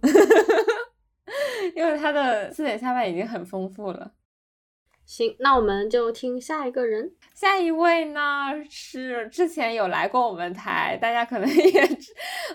[1.76, 4.10] 因为他的四点下班已经很丰富了。
[5.06, 7.12] 行，那我们就听下一个人。
[7.32, 8.20] 下一位呢
[8.68, 11.88] 是之前有来过我们台，大家可能 也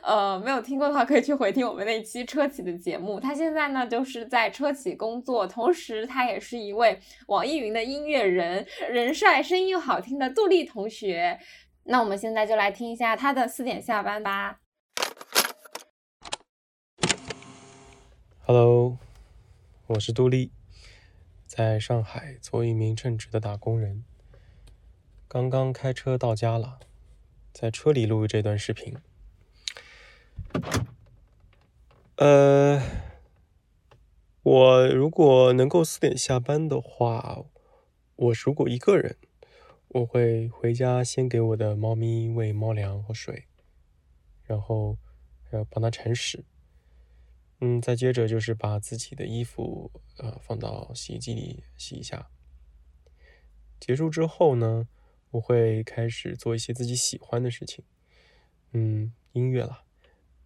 [0.04, 3.22] 呃没有听过的话，可以去回听我们那期车企的节目。
[3.22, 11.40] 他现在呢就是在车企工作，同时他也是一位网易云的音乐人，人帅声音又好听的杜丽同学。
[11.92, 14.60] 那我们现在就来听一下他的四点下班吧。
[18.46, 19.00] Hello，
[19.88, 20.52] 我是杜丽，
[21.48, 24.06] 在上海做一名称职的打工人。
[25.28, 26.80] 刚刚开车到家了，
[27.52, 28.96] 在车里录这段视频。
[32.18, 32.84] 呃，
[34.44, 37.46] 我如果能够四点下班的话，
[38.16, 39.18] 我如果一个人。
[39.90, 43.48] 我会回家先给我的猫咪喂猫粮和水，
[44.44, 45.00] 然后
[45.44, 46.46] 还要帮它铲屎，
[47.60, 52.30] 嗯，再接着就是把自己的衣服呃放到洗衣机里洗一下。
[53.80, 54.88] 结束之后呢，
[55.32, 57.84] 我会开始做一些自己喜欢的事情，
[58.74, 59.86] 嗯，音乐了。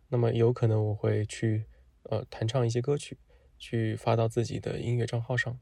[0.08, 1.66] 那么有可能我会去
[2.04, 3.18] 呃弹唱一些歌曲，
[3.58, 5.60] 去发到自己的音乐账号上。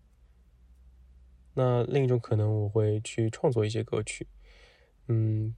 [1.53, 4.25] 那另一种可能，我会去创作一些歌曲，
[5.07, 5.53] 嗯，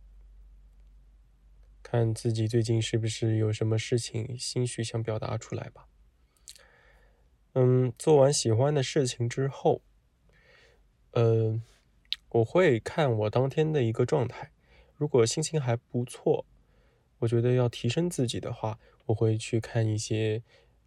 [1.83, 5.87] 看自己最近是不是有什么事情心绪想表达出来吧。
[7.53, 9.83] 嗯，做完喜欢的事情之后，
[11.11, 11.61] 呃，
[12.29, 14.51] 我会看我当天的一个状态，
[14.95, 16.47] 如果心情还不错，
[17.19, 20.41] 我觉得要提升自己的话，我会去看一些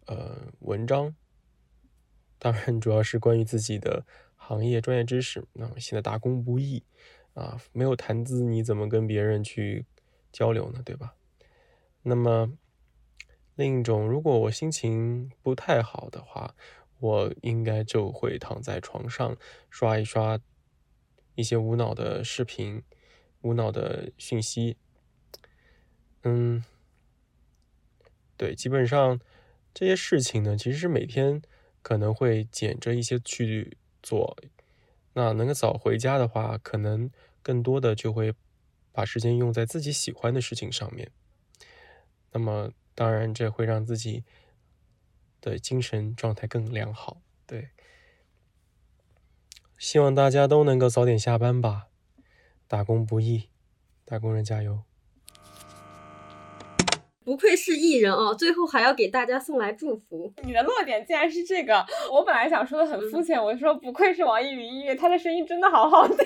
[0.07, 1.15] 呃文章，
[2.37, 4.05] 当然主要是关于自己的。
[4.47, 6.81] 行业专业知识，那么现在打工不易
[7.33, 9.85] 啊，没有谈资，你怎么跟别人去
[10.31, 10.81] 交流呢？
[10.85, 11.15] 对吧？
[12.03, 12.53] 那么
[13.55, 16.55] 另一种，如果我心情不太好的话，
[16.99, 19.35] 我应该就会躺在床上
[19.69, 20.39] 刷一刷
[21.35, 22.81] 一些无脑的视频、
[23.41, 24.77] 无脑的讯息。
[26.23, 26.63] 嗯，
[28.37, 29.19] 对，基本上
[29.73, 31.41] 这些事情呢，其实是每天
[31.81, 33.77] 可能会捡着一些去。
[34.07, 34.37] 做，
[35.13, 38.33] 那能够早回家的话，可能更多的就会
[38.93, 41.11] 把时间用在自己喜欢的事情上面。
[42.31, 44.23] 那么，当然这会让自己
[45.41, 47.21] 的精神状态更良好。
[47.45, 47.71] 对，
[49.77, 51.89] 希望大家都能够早点下班吧，
[52.65, 53.49] 打工不易，
[54.05, 54.86] 打工人加油。
[57.27, 60.33] 不愧是艺人哦，最后还要给大家送来祝福。
[60.45, 66.23] 你的落点竟然是这个，我本来想说的很肤浅，我说不愧是网易云音乐，他的声音真的好好听啊。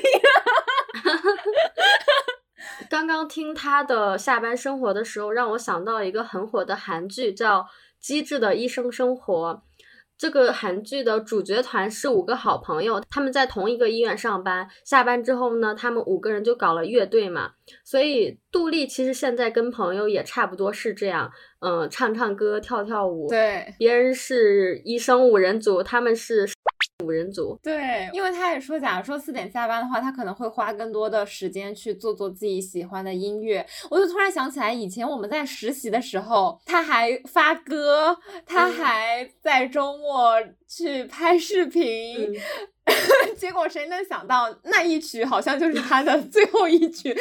[2.87, 7.61] 刚刚听他的下班生活的时候，让我想到一个很火的韩剧，叫
[7.99, 9.63] 《机智的医生生活》。
[10.21, 14.67] 这个韩剧的主角团是五个好朋友，他们在同一个医院上班。
[14.85, 17.53] 下班之后呢，他们五个人就搞了乐队嘛。
[17.83, 23.27] 所以杜丽其实现在跟朋友也差不多是这样，嗯，唱唱歌，跳跳舞。
[23.29, 26.47] 对，别人是医生五人组，他们是。
[27.01, 33.65] 五人组，对，因为他也说，假如说四点下班的话，他可能会花更多的时间去做做自己喜欢的音乐。
[33.89, 40.35] 我就突然想起来，以前我们在实习的时候，他还发歌，他还在周末
[40.67, 42.33] 去拍视频。
[43.37, 47.13] 结果谁能想到那一曲好像就是他的 最后一曲。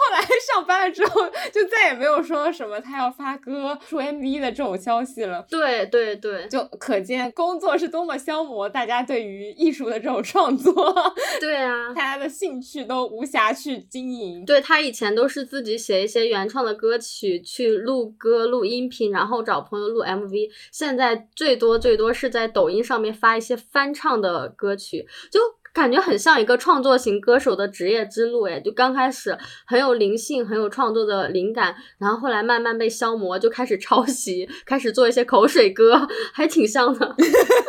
[0.00, 0.20] 后来
[0.52, 1.22] 上班了之后，
[1.52, 5.44] 就再也没有说什么他要发歌出 MV 的这种消息了。
[5.48, 10.92] 对对对，就可见工作是多么消磨大家对于艺术的这种创作。
[11.38, 14.44] 对啊，大家的兴趣都无暇去经营。
[14.44, 20.50] 对他以前都是自己写一些原创的歌曲去录歌、录音频，然后找朋友录 MV。
[20.72, 24.79] 现在最多最多是在抖音上面发一些翻唱的歌曲。
[24.80, 25.38] 曲就
[25.72, 37.14] 感觉很像一个创作型歌手的职业之路，哎，就刚开始很有灵性，很有创作的灵感，然后后来慢慢被消磨，就开始抄袭，开始做一些口水歌，还挺像的。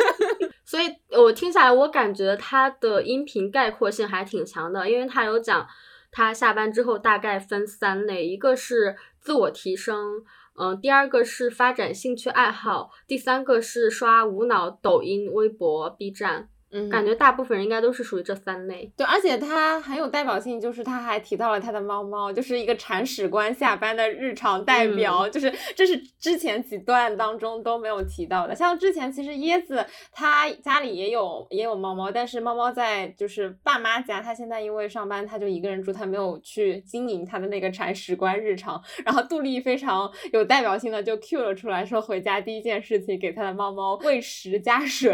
[0.66, 0.86] 所以
[1.16, 5.68] 我听下来，我感觉他的音频概括性还挺强的，因为他有讲
[6.12, 10.24] 他下班之后大概分三类，一个是自我提升，
[10.60, 16.48] 嗯，第二个是发展兴趣爱好，第三个是刷无脑抖音、微博、B 站。
[16.72, 18.92] 嗯，感觉大部分人应该都是属于这三类。
[18.96, 28.56] 对，而且他很有代表性，就是他还提到了他的猫猫，就是一个铲屎官下班的日常代表，就是这是之前几段当中都没有提到的。
[28.56, 38.82] 像之前其实椰子他家里也有也有猫猫，但是猫猫在就是爸妈家，他现在因为上班他就一个人住，他没有去经营他的那个铲屎官日常。
[39.06, 45.14] 然后杜丽非常有代表性的就 Q 了出来，说回家第一件事情给他的猫猫喂食加水。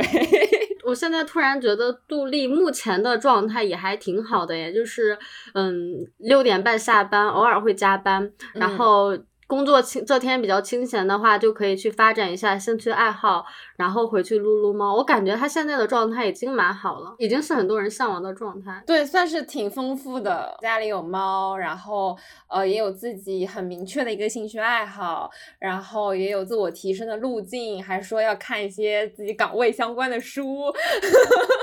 [0.87, 5.17] 我现在突然觉得杜丽目前的状态也还挺好的，也就是，
[5.53, 9.17] 嗯，六点半下班，偶尔会加班，然后。
[9.47, 13.45] 工作清这天比较清闲的话，就可以去发展一下兴趣爱好，
[13.77, 14.93] 然后回去撸撸猫。
[14.95, 18.83] 我感觉他现在的状态已经蛮好了，已经是很多人向往的状态。
[18.85, 20.53] 对，算是挺丰富的。
[20.61, 22.17] 家里有猫，然后
[22.49, 25.29] 呃也有自己很明确的一个兴趣爱好，
[25.59, 30.65] 然后也有自我提升的路径，还说要看一些自己岗位相关的书，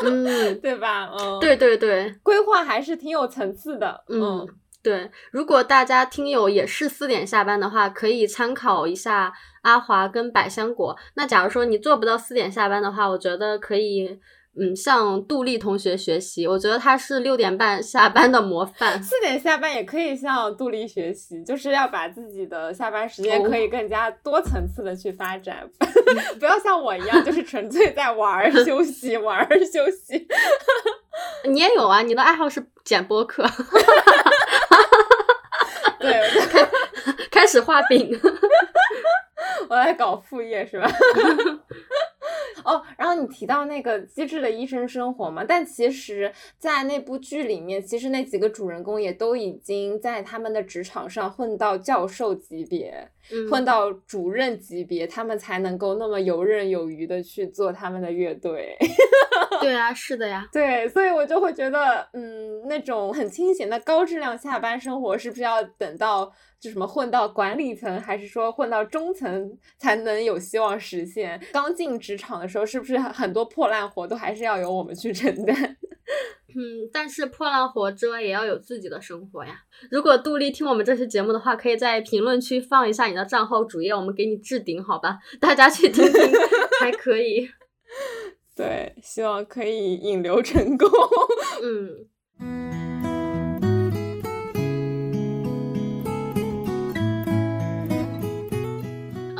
[0.06, 1.10] 嗯， 对吧？
[1.18, 4.02] 嗯，对对对，规划还是挺有层次的。
[4.08, 4.48] 嗯。
[4.84, 9.32] 对，如果大家听友也是四点下班的话，可以参考一下
[9.62, 10.94] 阿华跟百香果。
[11.14, 14.20] 那假如说你做不到四点下班的话，我觉得可以，
[14.60, 16.46] 嗯，向杜丽同学学习。
[16.46, 19.02] 我觉得他是六点半下班的模范。
[19.02, 25.66] 四点下班也可以向杜丽学习，就是要把自己的下班时间可以更加多层次的去发展，
[26.38, 30.28] 不要像我一样，就是纯粹在玩儿 休息，玩儿休息。
[31.48, 33.48] 你也有啊，你的爱好是剪播客。
[36.04, 36.68] 对，开
[37.30, 38.18] 开始画饼，
[39.68, 40.88] 我在搞副业是吧？
[42.64, 53.08] 哦，然后你提到那个机智的医生生活嘛，但其实，在那部剧里面，其实那几个主人公也都已经在他们的职场上混到教授级别，
[53.50, 58.76] 混到主任级别，他们才能够那么游刃有余的去做他们的乐队。
[59.60, 60.48] 对啊，是的呀。
[60.52, 66.30] 对，所以我就会觉得，嗯，那种很清闲的高质量下班生活，是不是要等到
[66.64, 71.38] 就什么混到管理层，还是说混到中层才能有希望实现？
[71.52, 75.54] 刚进职场的时候，是不是很多破烂活都还是要由我们去承担？
[76.56, 79.60] 嗯，但是破烂活之外，也要有自己的生活呀。
[79.90, 85.18] 如果杜丽听我们这期节目的话，可以在评论区放一下你的账号主页，我们给你置顶，好吧？
[85.38, 86.22] 大家去听听，
[86.80, 87.50] 还可以。
[88.56, 90.88] 对，希望可以引流成功。
[91.62, 92.06] 嗯。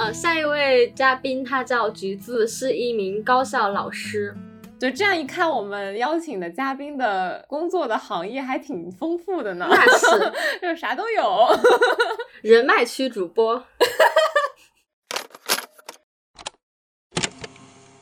[0.05, 4.36] 呃，下一位嘉宾他叫橘子，是一名高校老师。
[4.78, 9.66] 就这样一看，我们邀请的嘉宾的工作的行业还挺丰富的呢。
[9.66, 11.48] 那是， 就啥都有。
[12.42, 13.64] 人脉区主播。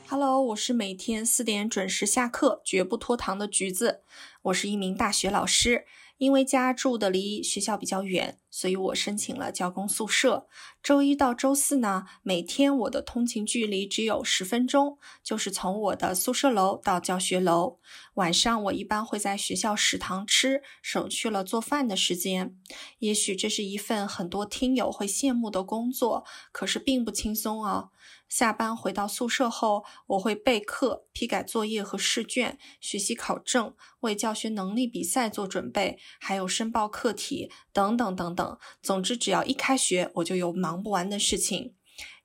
[0.09, 4.01] Hello，我是每天四点准时下课、绝不拖堂的橘子。
[4.41, 5.85] 我是一名大学老师，
[6.23, 10.47] 因为家住的离学校比较远，所以我申请了教工宿舍。
[10.81, 17.77] 周一到周四呢，每天我的通勤距离只有十分钟，就是从我的宿舍楼到教学楼。
[18.13, 22.55] 晚上我一般会在学校食堂吃，省去了做饭的时间。
[22.99, 27.89] 也许这是一份很多听友会羡慕的工作，可是并不轻松哦。
[28.33, 38.57] 下班回到宿舍后，我会备课、批改作业和试卷，学习考证，为教学能力比赛做准备，还有申报课题等等等等。
[38.81, 41.75] 总之，只要一开学，我就有忙不完的事情。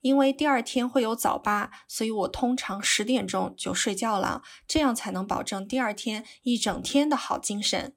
[0.00, 7.94] 因为第二天会有早八，所以我通常十点钟就睡觉了，这样才能保证第二天一整天的好精神。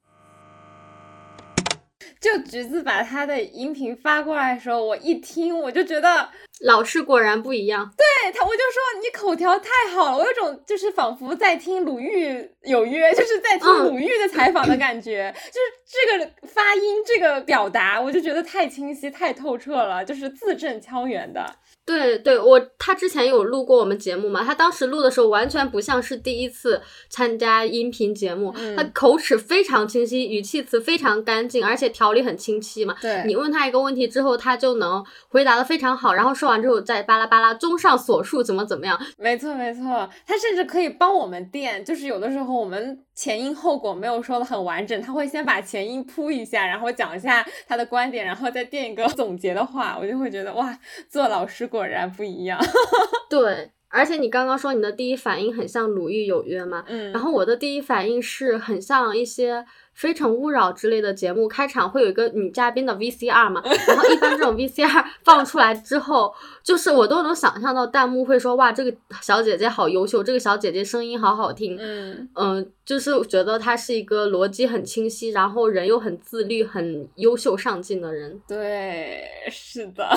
[2.22, 6.28] 就橘子把他的音频发过来的时候，我一听我就觉得
[6.60, 7.92] 老师果然不一样。
[7.96, 21.44] 对他，我就说你口条太好了，我有种就是仿佛在听鲁豫有约，就是在听鲁豫的采访的感觉，就是这个发音、这个表达，我就觉得太清晰、太透彻了，就是字正腔圆的。
[21.84, 24.44] 对对，我他之前有录过我们节目嘛？
[24.44, 32.94] 他当时录的时候完全不像是第一次参加音频节目，他口齿非常清晰，语气词非常干净，而且条理很清晰嘛。
[33.00, 38.96] 对，你问他一个问题之后，他就能回答的非常好，然后说完之后再巴拉巴拉，综上所述怎么怎么样。
[39.18, 50.78] 没错没错，他甚至可以帮我们垫，就是有的时候我们前因后果没有说的很完整，他会先把前因铺一下，然后讲一下他的观点，然后再垫一个总结的话，我就会觉得哇，
[51.10, 51.68] 做老师。
[51.72, 52.60] 果然不一样，
[53.30, 59.56] 对，而且你刚刚说你的第一反应很像《鲁豫有约》嘛，嗯，然后我的第一反应是很像一些
[59.94, 72.28] 《非诚勿扰》之类的节目，开场会有一个女嘉宾的 VCR 嘛， 然后一般这种 VCR 放出来之后，就是我都能想象到弹幕会说哇，这个小姐姐好优秀，这个小姐姐声音好好听，嗯。
[72.34, 80.08] 嗯，就是觉得她是一个逻辑很清晰，然后人又很自律、很优秀上进的人，对，是的。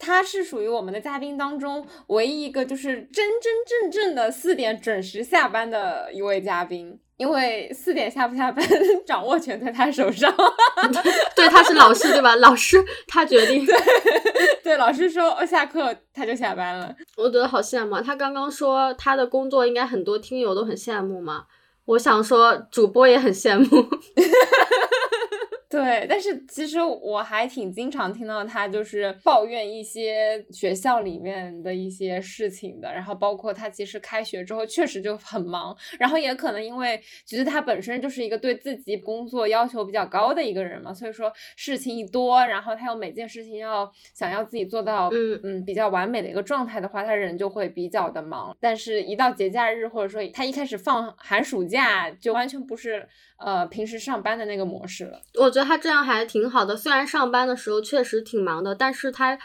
[0.00, 8.66] 他是属于我们的嘉宾当中唯一一个就是真真正正的四点准时下班的一位嘉宾，因为四点下不下班
[9.06, 10.34] 掌握权在他手上。
[11.36, 12.34] 对，他是老师对吧？
[12.36, 13.66] 老师他决定。
[13.66, 13.76] 对，
[14.64, 16.94] 对，老师说下课他就下班了。
[17.16, 21.44] 我觉得好羡慕他刚刚说他的工作应该很多听友都很羡慕嘛，
[21.84, 23.66] 我想说主播也很羡慕。
[25.70, 48.56] 对，但是其实我还挺经常听到他就是抱怨一些学校里面的一些事情的，然后包括他其实开学之后确实就很忙，然后也可能因为其实他本身就是一个对自己工作要求比较高的一个人嘛，所以说事情一多，然后他又每件事情要想要自己做到嗯嗯比较完美的一个状态的话，他人就会比较的忙。
[48.58, 53.06] 但是，一到节假日或者说他一开始放寒暑假，就完全不是
[53.40, 55.18] 呃平时上班的那个模式了。
[55.40, 55.70] 我觉得。
[55.70, 59.38] 他这样还挺好的，虽然上班的时候确实挺忙的，但是他，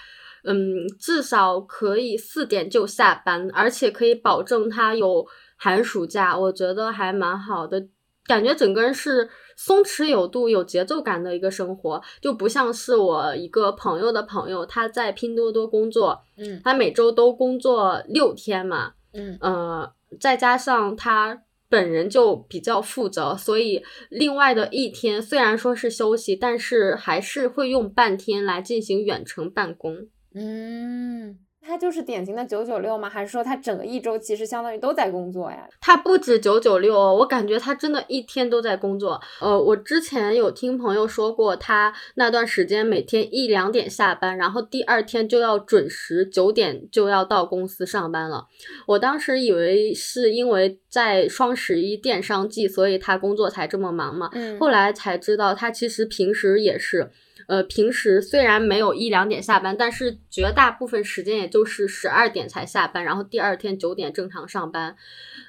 [0.44, 5.24] 嗯，至少可以四点就下班，而且可以保证他有
[5.56, 7.86] 寒暑假，我觉得还蛮好的，
[8.26, 21.44] 感觉整个人是松弛有度、有节奏感的一个生活，就不像是我一个朋友的朋友，他在拼多多工作，嗯，他每周都工作六天嘛，嗯，呃，再加上他。
[21.76, 30.08] 本人就比较负责，所以另外的一天虽然说是休息，但是还是会用半天来进行远程办公。
[30.34, 31.38] 嗯。
[31.68, 33.10] 他就是典型的九九六吗？
[33.10, 35.68] 还是说他整个一周其实相当于都在工作呀？
[35.82, 39.20] 他不止九九六，我感觉他真的一天都在工作。
[39.42, 48.46] 呃，我之前有听朋友说过，他那段时间每天一两点下班，然后第二天就要准时九点就要到公司上班了。
[48.86, 54.30] 我当时以为是因为在双十一电商季，所以他工作才这么忙嘛。
[54.34, 57.10] 嗯，后来才知道他其实平时也是。
[57.48, 64.96] 呃，平时虽然没有一两点下班，但是绝大部分时间也就是十二点才下班，然后第二天九点正常上班。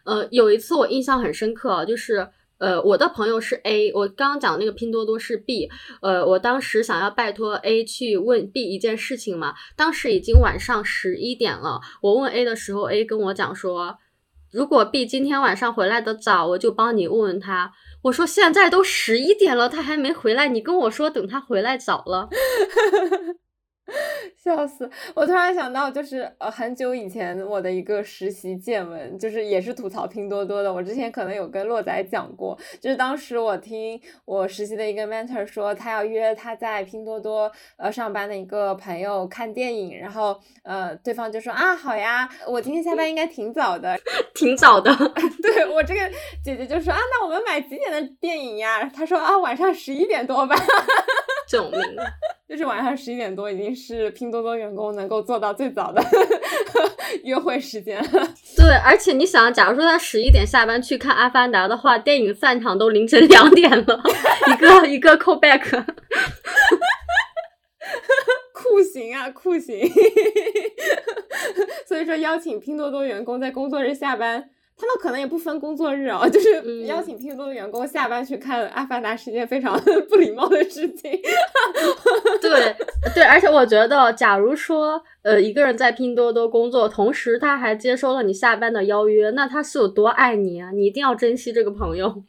[0.05, 2.29] 呃，有一次我印象很深刻，就是
[2.59, 5.69] 呃，我的朋友是 A，我刚刚讲那个拼多多是 B，
[6.01, 13.99] 呃，我当时想要拜托 A 去问 B 一件事情嘛，当时已经晚上十一点了，我问 A 的时候，A 跟我讲说，
[14.57, 17.73] 如果 B 今天晚上回来的早，我就帮你问问他。
[18.05, 22.31] 我说现在都十一点了，他还没回来，你跟我说等他回来早了。
[24.37, 24.89] 笑死！
[25.15, 30.73] 我突然想到，就是呃，很久以前我的一个实习见闻，就是也是吐槽拼多多的。
[30.73, 43.99] 我之前可能有跟洛仔讲过，就是当时我听我实习的一个 mentor 说，他要约他在拼多多呃上班的一个朋友看电影，然后呃，对方就说啊，好呀，我今天下班应该挺早的，
[44.35, 44.93] 挺早的。
[45.43, 46.01] 对我这个
[46.45, 48.91] 姐姐就说啊，那我们买几点的电影呀？
[48.95, 50.57] 他说啊，晚上十一点多吧。
[51.49, 51.81] 救命！
[52.49, 56.03] 就是晚上十一点多，已经是拼多多员工能够做到最早的
[57.25, 58.09] 约会时间了。
[58.57, 64.01] 对，而且你想，假如说他十一点下班去看《阿凡达》的话，电影散场都凌晨两点了，
[64.49, 65.61] 一个一个 call back，
[68.53, 69.89] 酷刑啊，酷刑！
[71.87, 74.51] 所以说，邀请拼多多员工在工作日下班。
[74.79, 81.11] 他们可能也不分工作日哦， 就是邀请拼多多的员工下班去看《阿凡达》是件非常 不礼貌的事情。
[82.43, 82.77] 对
[83.15, 90.71] 对，而且我觉得，假如说呃一个人在拼多多工作，同时他还接收了你下班的邀约，那他是有多爱你啊？
[90.73, 92.23] 你一定要珍惜这个朋友。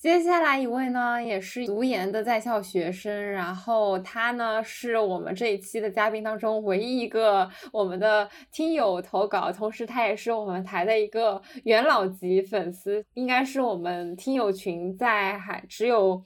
[0.00, 16.24] 接下来一位呢，也是读研的在校学生，然后他呢是我们这一期的嘉宾当中唯一一个我们的听友投稿，同时他也是我们台的一个元老级粉丝，应该是我们听友群在还只有。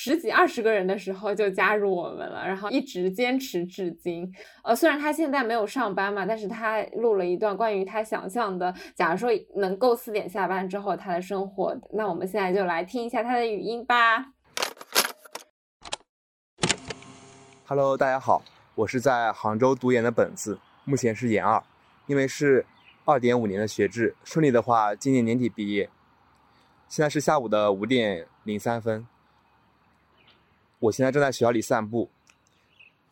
[0.00, 4.32] 十几二十个人的时候就加入我们了，然后一直坚持至今。
[4.62, 11.76] 呃，虽然他现在没有上班嘛，但是他录了一段关于他想象的，假如说能够四点下班之后他的生活。
[11.90, 14.24] 那我们现在就来听一下他的语音吧。
[17.66, 18.44] Hello，大家好，
[18.76, 21.60] 我是在杭州读研的本子，目前是研二，
[22.06, 22.64] 因为是
[23.04, 25.90] 二点五年的学制，顺利的话今年年底毕业。
[26.88, 29.04] 现在是下午的五点零三分。
[30.80, 32.10] 我现在正在学校里散步，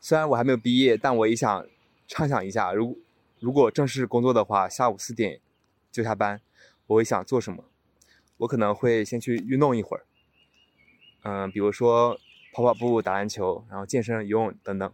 [0.01, 1.67] 虽然我还没有毕业，但我也想
[2.07, 2.99] 畅想一下，如
[3.41, 5.41] 如果正式工作的话，下午四点
[5.91, 6.41] 就下班，
[6.87, 7.65] 我会想做什么？
[8.39, 10.05] 我可能会先去运动一会儿，
[11.23, 12.19] 嗯，比如说
[12.53, 14.93] 跑跑步、打篮球，然后健身、游泳等等，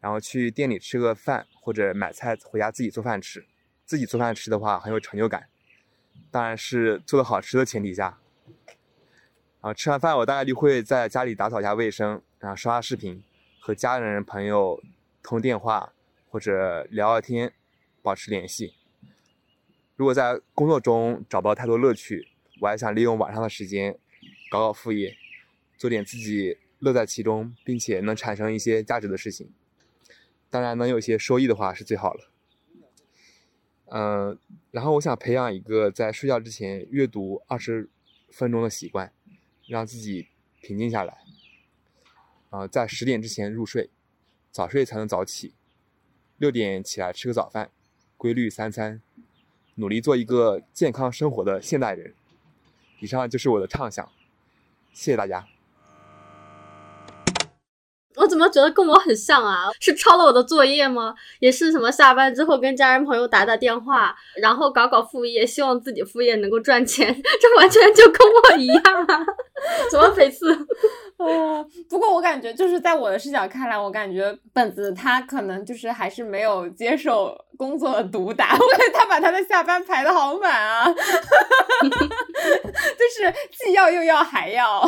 [0.00, 3.44] 然后去店里吃个饭，或者买菜回家自己做饭吃。
[3.84, 5.48] 自己做饭吃的话很有成就感，
[6.30, 8.18] 当然是做的好吃的前提下。
[9.66, 13.20] 啊，吃完饭我大概率会在家里打扫一下卫生，然后刷刷视频，
[13.58, 14.80] 和家人朋友
[15.24, 15.92] 通电话
[16.28, 17.52] 或者聊聊天，
[18.00, 18.74] 保持联系。
[19.96, 22.28] 如果在工作中找不到太多乐趣，
[22.60, 23.98] 我还想利用晚上的时间
[24.52, 25.16] 搞搞副业，
[25.76, 29.52] 做点自己乐在其中并且能产生一些价值的事情。
[30.48, 32.30] 当然，能有些收益的话是最好了。
[33.86, 34.38] 嗯，
[34.70, 37.90] 然后我想培养一个在睡觉之前阅读二十
[38.30, 39.12] 分钟的习惯。
[39.66, 40.28] 让自己
[40.60, 41.18] 平静下来，
[42.50, 43.90] 啊，在十点之前入睡，
[44.50, 45.54] 早睡才能早起，
[46.38, 47.70] 六点起来吃个早饭，
[48.16, 49.02] 规律三餐，
[49.74, 52.14] 努力做一个健康生活的现代人。
[53.00, 54.10] 以上就是我的畅想，
[54.92, 55.46] 谢谢大家。
[58.36, 59.70] 怎么觉得跟我很像啊？
[59.80, 61.14] 是抄了我的作业吗？
[61.40, 67.08] 也是什么下班之后跟家人朋友打打电话，然后搞搞副业，希望自己副业能够赚钱，
[67.40, 69.24] 这完全就跟我一样啊！
[69.90, 70.52] 怎么每次？
[71.16, 83.32] 啊， 不过我感觉就是在我的视角看来，我感觉本子他可能就是还是没有接受工作的毒打，我感觉他把他的下班排的好满啊，就是
[83.64, 84.86] 既要又要还要。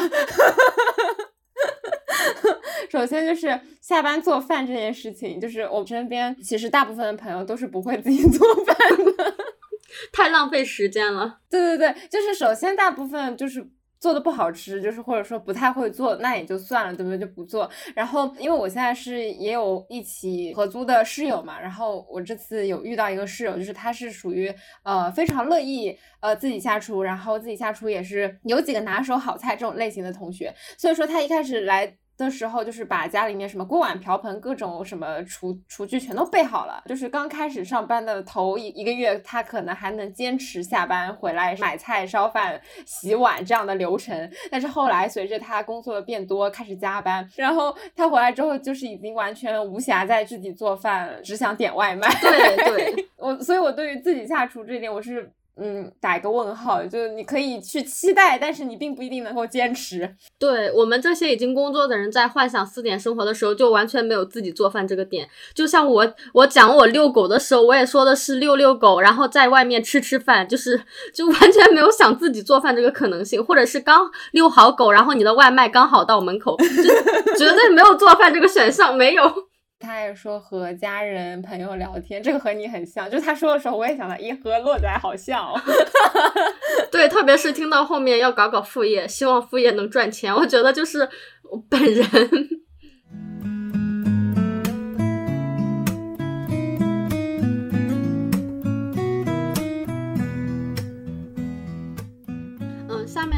[2.91, 8.77] 首先就是下班做饭这件事情，就是我身边其实大部分的朋友都是不会自己 做饭
[9.17, 9.35] 的，
[10.13, 11.41] 太浪费时间了。
[11.51, 13.71] 对对对，就是首先大部分就是。
[14.01, 17.19] 做的不好吃，就是或者说不太会做，那也就算了，对不对？
[17.19, 17.69] 就不做。
[17.97, 24.55] 然后，因为我现在是也有一起合租的室友嘛，然后我这次有遇到一个室友，就是他是属于
[24.85, 31.99] 呃非常乐意呃自己下厨，然后自己下厨也是有几个拿手好菜这种类型的同学，所以说他一开始来。
[32.19, 36.83] 的时候，就是把家里面什么锅碗瓢盆、各种什么厨厨具全都备好了。
[36.87, 44.31] 就是刚开始上班的头一一个月，他可能还能坚持下班回来买菜、烧饭、洗碗这样的流程。
[44.51, 52.09] 但是后来随着他工作的变多，开始加班，然后他回来之后，就是已经完全无暇再自己做饭，只想点外卖。
[52.21, 55.33] 对对， 我所以，我对于自己下厨这一点，我是。
[55.61, 60.15] 嗯，打一个问号，就是你可以去期待，但是你并不一定能够坚持。
[60.39, 65.29] 对我们这些已经工作的人，在幻想四点生活的时候，就完全没有自己做饭这个点。
[65.55, 70.81] 就像我，我讲我遛狗的时候，我也说的是遛遛狗，然后在外面吃吃饭，就是
[71.13, 76.67] 就完全没有想自己做饭这个可能性，或者是刚遛好狗，然后你的外卖刚好到门口，就
[77.37, 79.48] 绝对没有做饭这个选项，没有。
[79.81, 83.09] 他也说和家人朋友聊天，这个和你很像。
[83.11, 85.61] 就他说的时候，我也想到，咦，和洛仔好像哦。
[86.91, 91.09] 对，特别是听到后面要搞搞副业，希望副业能赚钱，我觉得就是
[91.51, 92.07] 我本人。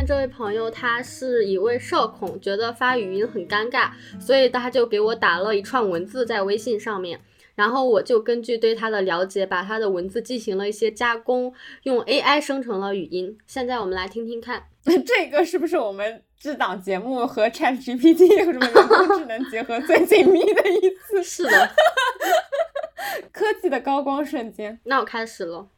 [0.01, 7.21] 面这位朋友他是一位社恐，觉得发语音很尴尬，所以他就给我打了一串文字在微信上面，
[7.55, 13.37] 然后我就根据对他的了解，把他的文字进行了一些加工，用 AI 生成了语音。
[13.47, 14.65] 现在我们来听听看，
[15.05, 21.21] 这个是不是我们这档节目和 ChatGPT 有什么人工智能结合最紧密的一次？
[21.23, 21.71] 是的，
[23.31, 24.81] 科技的高光瞬间。
[24.85, 25.69] 那我开始了。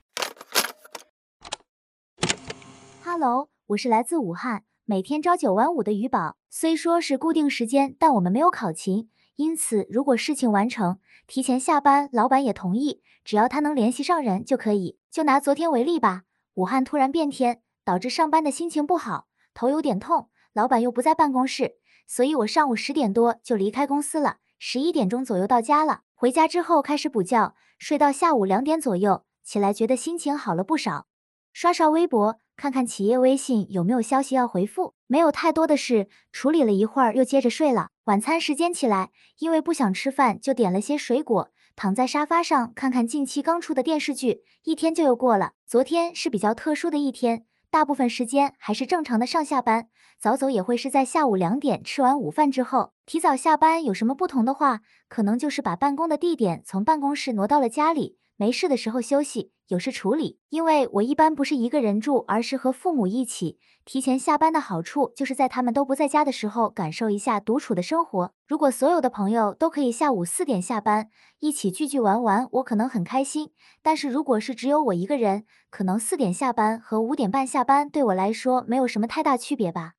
[3.05, 3.52] Hello。
[3.73, 6.37] 我是来自武汉，每天朝九晚五的鱼宝。
[6.51, 14.99] 虽说是固定时间，但我们没有考勤，因此如果事情完成，提前下班，老板也同意，只要他能联系上人就可以。
[15.11, 26.03] 就拿昨天为例吧，武汉突然变天，导致上班的心情不好，头有点痛，老板又不在办公室，所以我上午十点多就离开公司了，十一点钟左右到家了。
[26.14, 31.07] 回家之后开始补觉，睡到下午两点左右，起来觉得心情好了不少，
[31.55, 32.39] 刷刷微博。
[32.63, 37.89] 看看企业微信有没有消息要回复，没有太多的事，处理了一会儿又接着睡了。
[38.05, 39.11] 晚餐时间起来，
[39.41, 45.55] 因为不想吃饭，就点了些水果，躺在沙发上看看近期刚出的电视剧，一天就又过了。
[45.67, 49.89] 昨天是比较特殊的一天，大部分时间还是正常的上下班，
[50.21, 52.93] 早走也会是在下午两点吃完午饭之后。
[53.05, 58.19] 提早下班有什么不同的话，可能就是把办公的地点从办公室挪到了家里。
[58.37, 60.39] 没事的时候休息，有事处理。
[60.51, 63.59] 因为我一般不是一个人住，而是和父母一起。
[63.85, 68.33] 提前下班的好处就是在他们都不在家的时候，感受一下独处的生活。
[68.47, 71.09] 如果所有的朋友都可以下午四点下班，
[71.41, 73.51] 一起聚聚玩玩，我可能很开心。
[73.83, 79.95] 但是如果是只有我一个人，可能四点下班和五点半下班对我来说没有什么太大区别吧。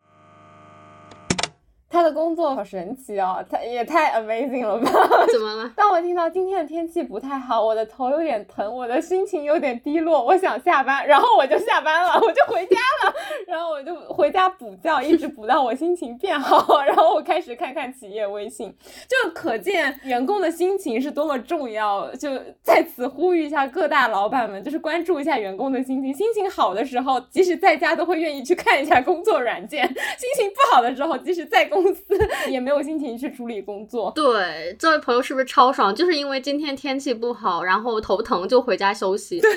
[1.93, 4.91] 他的工作好神奇哦，他也太 amazing 了吧？
[5.31, 5.71] 怎么了？
[5.77, 13.13] 当我听到今天的天气不太好，我的头有点疼，我的心情有点低落，我想下班，然后我就下班了，我就回家了，
[13.47, 18.75] 然后我就回家补觉，一直补到我心情变好，然后我开始看看企业微信，
[19.07, 22.09] 就可见员工的心情是多么重要。
[22.15, 22.29] 就
[22.63, 32.03] 在此呼吁一下各大老板们，就是关注一下员工的心情，心情好的时候，即使在家都会愿意去看一下工作软件；心情不好的时候，即使在公公司
[32.49, 34.11] 也没有心情去处理工作。
[34.15, 35.93] 对，这位朋友是不是超爽？
[35.93, 39.39] 就是因为今天天气不好，然后头疼就回家休息。
[39.39, 39.49] 对，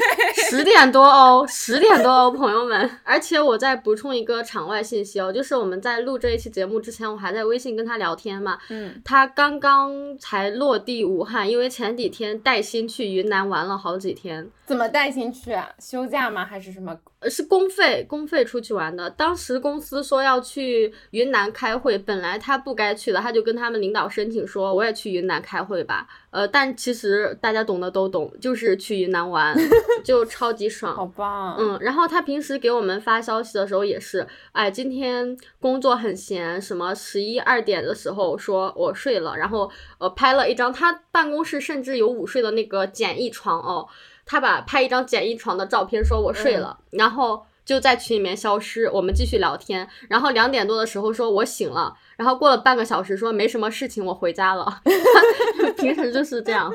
[0.51, 2.91] 十点多哦，十点多哦，朋友们。
[3.05, 8.59] 而且我再补充一个场外信息哦，就是我们在录这一期节目之前，我还在微信跟他聊天嘛。
[8.69, 9.01] 嗯。
[9.05, 14.51] 他刚刚才落地武汉，因为前几天带薪去云南玩了好几天。
[14.65, 15.69] 怎么带薪去啊？
[15.79, 16.45] 休假吗？
[16.45, 16.97] 还是什么？
[17.29, 19.09] 是公费，公费出去玩的。
[19.11, 26.07] 当时公司说要去云南开会，本来他不该去的，他就跟他们领导申请说，我也去云南开会吧。
[26.31, 29.57] 呃，但其实大家懂的都懂，就是去云南玩，
[30.05, 31.57] 就超级爽，好棒。
[31.59, 43.89] 嗯，然后他平时给我们发消息的时候也是，哎，今天工作很闲，什么十一二点的时候说我睡了，然后呃拍了一张他办公室甚至有午睡的那个简易床哦。
[44.27, 48.91] 他把拍一张简易床的照片，说我睡了，然后就在群里面消失。
[48.91, 54.83] 我们继续聊天，然后两点多的时候说我醒了，然后过了半个小时说没什么事情，我回家了。
[55.79, 56.73] 平时就是这样，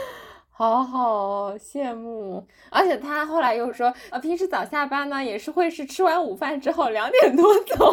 [0.50, 2.46] 好好羡慕。
[2.70, 7.76] 而且他后来又说，呃，平时早下班呢，也是会是吃完午饭之后两点多走。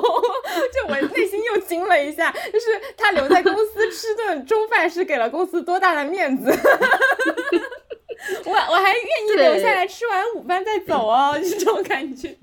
[0.73, 6.51] 就我内心又惊了一下，就是他留在公司吃顿中饭是给了公司多大的面子。
[8.45, 12.35] 我我还愿意留下来吃完午饭再走哦，就 这种感觉。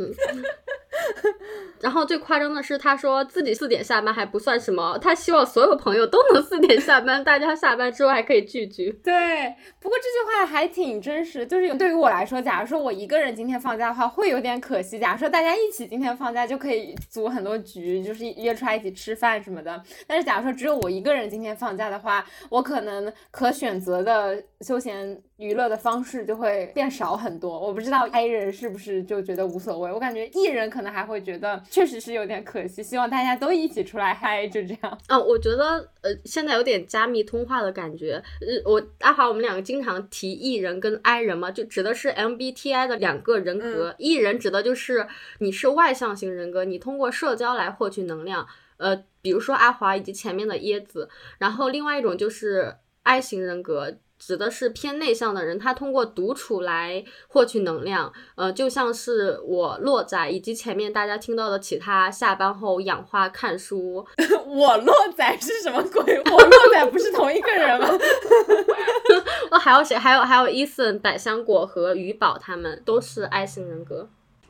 [1.80, 8.90] 然后最夸张的是，他说自己四点下班还不算什么，他希望所有朋友都能四点下班，大家下班之后还可以聚聚。
[9.04, 14.98] 对，不过这句话还挺真实，就是对于我来说，假如说我一个人今天放假的话，会有点可惜。
[14.98, 19.80] 假如说大家一起今天放假，就可以组很多局，就是约出来一起吃饭什么的。
[20.06, 27.58] 但是假如说只有我一个人今天放假的话，我可能可选择的休闲娱乐的方式就会变少很多。
[27.58, 32.82] 我不知道 A 人是不是就觉得无所谓，我感觉 E 人可能还会觉得确实是有点可惜。
[32.82, 34.98] 希望大家都一起出来嗨，就这样。
[35.06, 38.22] 啊，我觉得呃，现在有点加密通话的感觉。
[38.40, 43.94] 呃，我阿华我们两个经常提 E 人跟 I 人嘛，就指的是 MBTI 的两个人格。
[43.98, 45.06] E 人指的就是
[45.38, 48.46] 你是外向型人格，你通过社交来获取能量。
[48.76, 51.08] 呃，比如说阿华以及前面的椰子。
[51.38, 52.76] 然后另外一种就是。
[53.04, 53.96] I 型人格。
[54.18, 64.04] 指的是偏内向的人，他通过独处来获取能量，呃，就像是我洛仔以及前面大家听到的其他下班后养花看书。
[64.46, 66.20] 我洛仔是什么鬼？
[66.30, 67.88] 我洛仔不是同一个人吗？
[69.50, 69.96] 我还有谁？
[69.96, 74.08] 还有还有伊森、百香果和鱼宝，他们都是 I 型人格。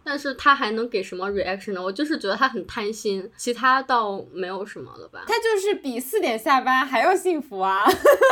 [0.09, 1.83] 但是他还能给什么 reaction 呢？
[1.83, 5.25] 我就是觉得他很贪心，其他倒没有什么了吧。
[5.27, 7.85] 他就是比四点下班还要幸福啊！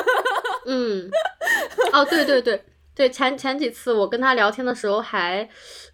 [0.64, 1.10] 嗯，
[1.92, 2.64] 哦，对对对
[2.96, 5.46] 对，前前几次我跟他聊天的时候还，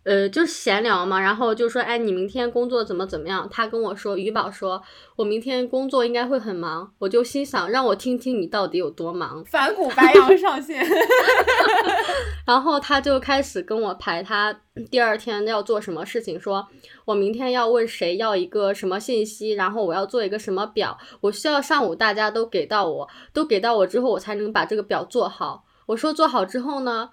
[0.05, 3.49] 呃，就是闲聊嘛，然后就说，哎，你明天工作怎么怎么样？
[3.51, 4.81] 他跟我说，于宝说
[5.17, 9.45] 我明天工作应该会很忙，我就心想，让我听听你到底有多忙。
[9.45, 10.87] 反骨白羊上线。
[12.47, 14.57] 然后他就开始跟我排他
[14.89, 16.69] 第二天要做什么事情，说
[17.05, 25.65] 我明天要问谁要一个什么信息，然后我要做一个什么表，我需要上午大家都给到我，都给到我之后，我才能把这个表做好。
[25.93, 27.11] 我说做好之后呢，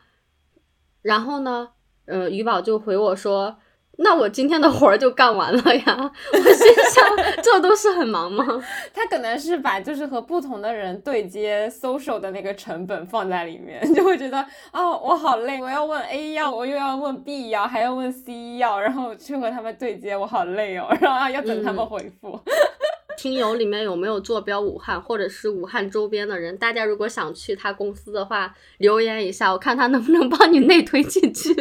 [1.02, 1.70] 然后呢，
[2.06, 3.58] 呃，余宝就回我说。
[4.02, 6.12] 那我今天的活儿就干完了呀！
[6.32, 7.04] 我心想，
[7.44, 8.46] 这都是很忙吗？
[8.96, 14.38] 他可能是把就是和不同的人对接 social 的那个成本放在里面， 就会觉得
[14.72, 22.40] 啊，我好累，我要问 A 要，我又要问 B 要，还要问 C 要，然后去和他们对接，我好累哦， 然后要等他们回复。
[23.20, 26.58] 听友里面有没有坐标武汉或者是武汉周边的人？
[26.58, 31.54] 大家如果想去他公司的话，留言一下，我看他能不能帮你内推进去。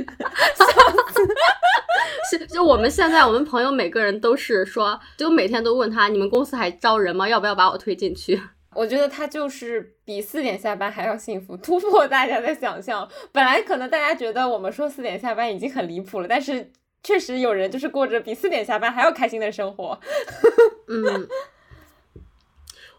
[2.31, 7.29] 是，就我们现在，我们朋友每个人都是说，就每天都问他，你们公司还招人吗？
[7.29, 8.41] 要不要把我推进去？
[8.77, 13.09] 我觉得他就是比四点下班还要幸福，突破大家的想象。
[13.33, 16.71] 本来可能大家觉得我们说四点下班已经很离谱了，但是。
[17.03, 19.99] 确实有人就是过着比四点下班还要开心的生活。
[20.89, 21.29] 嗯，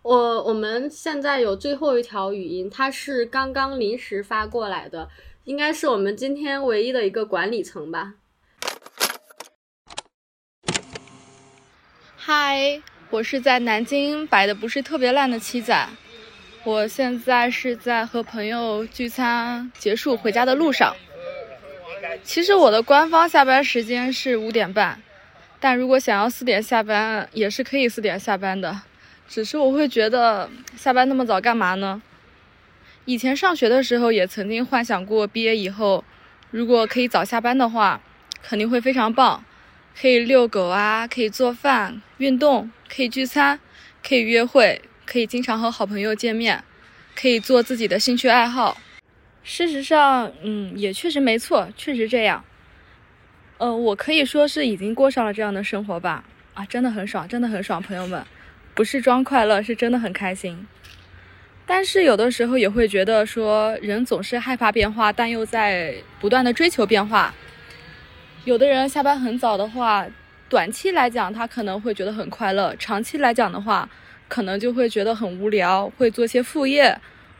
[0.01, 5.09] 我我们现在有最后一条语音，它是刚刚临时发过来的，
[5.43, 8.15] 应该是我们今天唯一的一个管理层吧。
[12.15, 15.89] 嗨，我是在南京摆的不是特别烂的七仔，
[16.63, 20.95] 我现在是在和朋友聚餐结束回家的路上。
[22.23, 25.01] 其实我的官方下班时间是五点半，
[25.59, 28.81] 但如果想要四点下班，也是可以四点下班的。
[29.27, 32.01] 只是我会觉得下班那么早干嘛呢？
[33.05, 36.03] 以前上学的时候也曾经幻想过，毕业以后
[36.51, 38.01] 如果可以早下班的话，
[38.41, 39.43] 肯定会非常棒，
[39.99, 43.59] 可以遛狗啊，可以做饭、运动，可以聚餐，
[44.07, 46.63] 可以约会，可以经常和好朋友见面，
[47.15, 48.77] 可以做自己的兴趣爱好。
[49.43, 52.43] 事实上，嗯，也确实没错，确实这样。
[53.57, 56.23] 呃，我可以说是已经过上了这样的生活吧。
[56.53, 58.23] 啊，真的很爽，真的很爽，朋友们，
[58.75, 60.67] 不是装快乐，是真的很开心。
[61.65, 67.33] 但是有的时候也会觉得说，人总是害怕变化，但又在不断的追求变化。
[68.45, 70.05] 有的人下班很早的话，
[70.49, 73.87] 短期来讲他可能会觉得很快乐，长期来讲的话，
[74.27, 76.99] 可能就会觉得很无聊，会做些副业，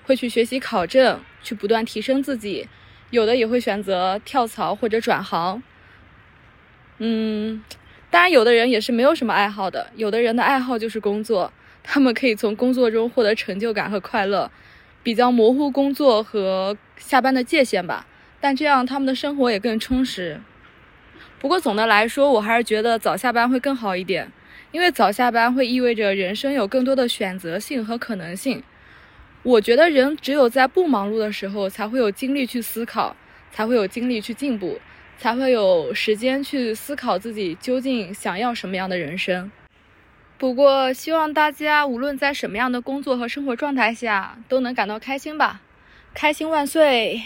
[0.09, 1.21] 会去学习考证。
[1.41, 2.67] 去不断提升自己，
[3.11, 5.63] 有的也会选择跳槽或者转行。
[6.97, 7.63] 嗯，
[8.09, 9.91] 当然，有的人也是没有什么爱好的。
[9.95, 14.51] 有的人的爱好就是工作，他们可以从工作中获得成就感和快乐，
[15.01, 18.05] 比较模糊工作和下班的界限吧。
[18.41, 20.41] 但这样他们的生活也更充实。
[21.39, 24.29] 不过总的来说，我还是觉得早下班会更好一点，
[24.73, 28.61] 因为早下班会意味着人生有更多的选择性和可能性。
[29.41, 33.15] 我觉得人只有在不忙碌的时候，才会有精力去思考，
[33.51, 34.77] 才会有精力去进步，
[35.17, 39.49] 才会有时间去思考自己究竟想要什么样的人生。
[40.37, 45.61] 不过，希望大家无论在什么样的工作和生活状态下，都能感到开心吧！
[46.13, 47.21] 开心万岁！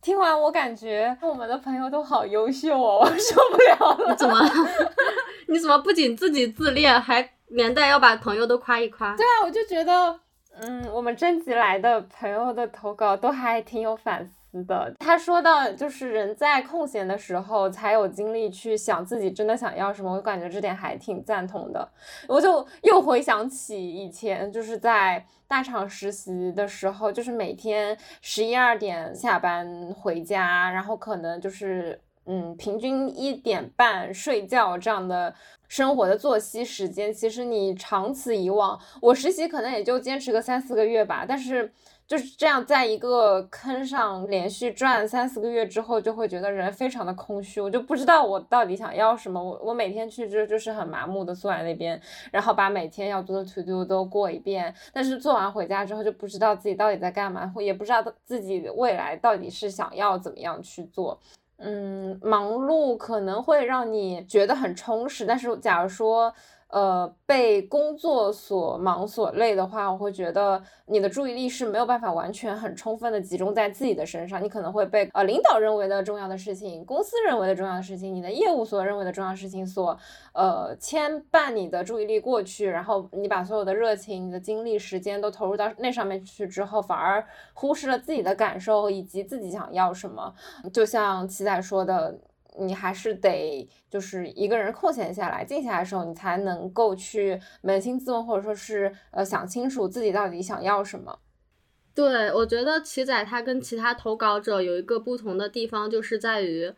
[0.00, 4.10] 听完我感觉我们的朋友都好优秀哦，我受不了了。
[4.10, 4.50] 你怎么？
[5.48, 7.33] 你怎么不仅自己自恋，还？
[7.48, 9.16] 连带要把朋友都夸一夸。
[9.16, 10.20] 对啊，我就觉得，
[10.60, 14.94] 嗯，我们征集来的朋友的投稿都还挺有反思的。
[15.00, 21.88] 他说到，就是人在空闲的时候才有精力去想自己真的想要什么，我感觉这点还挺赞同的。
[22.28, 32.00] 我就又回想起以前就是在大厂实习的时候，就是每天十一二点下班回家，然后可能就是。
[32.26, 35.34] 嗯，平均一点半睡觉这样的
[35.68, 41.24] 生活的作息时间，其实你长此以往，我实习可能也就坚持个三四个月吧。
[41.28, 41.72] 但是
[42.06, 49.42] 就是这样，在一个坑上连续转三四个月之后，就会觉得人非常的空虚，我就不知道我到底想要什么。
[49.42, 52.00] 我我每天去就就是很麻木的坐在那边，
[52.30, 61.18] 然后把每天要做的 to do 都过一遍，但是做完回家之后就不知道自己到底在干嘛，也不知道自己未来到底是想要怎么样去做。
[61.64, 66.32] 嗯，忙碌可能会让你觉得很充实，但是假如说。
[66.68, 79.96] 呃，被工作所忙所累的话，我会觉得你的注意力是没有办法完全很充分的集中在自己的身上，你可能会被呃领导认为的重要的事情、公司认为的重要的事情、你的业务所认为的重要事情所
[80.32, 90.34] 呃牵绊你的注意力过去，然后你把所有的热情、你的精力、时间都投入到那上面去之后，反而忽视了自己的感受以及自己想要什么。
[90.72, 92.18] 就像七仔说的。
[92.58, 101.18] 你还是得就是一个人空闲下来、静下来的时候，你才能够去扪心自问，或者说是呃想清楚自己到底想要什么。
[101.94, 106.72] 对，我觉得奇仔他跟其他投稿者有一个不同的地方，就是在于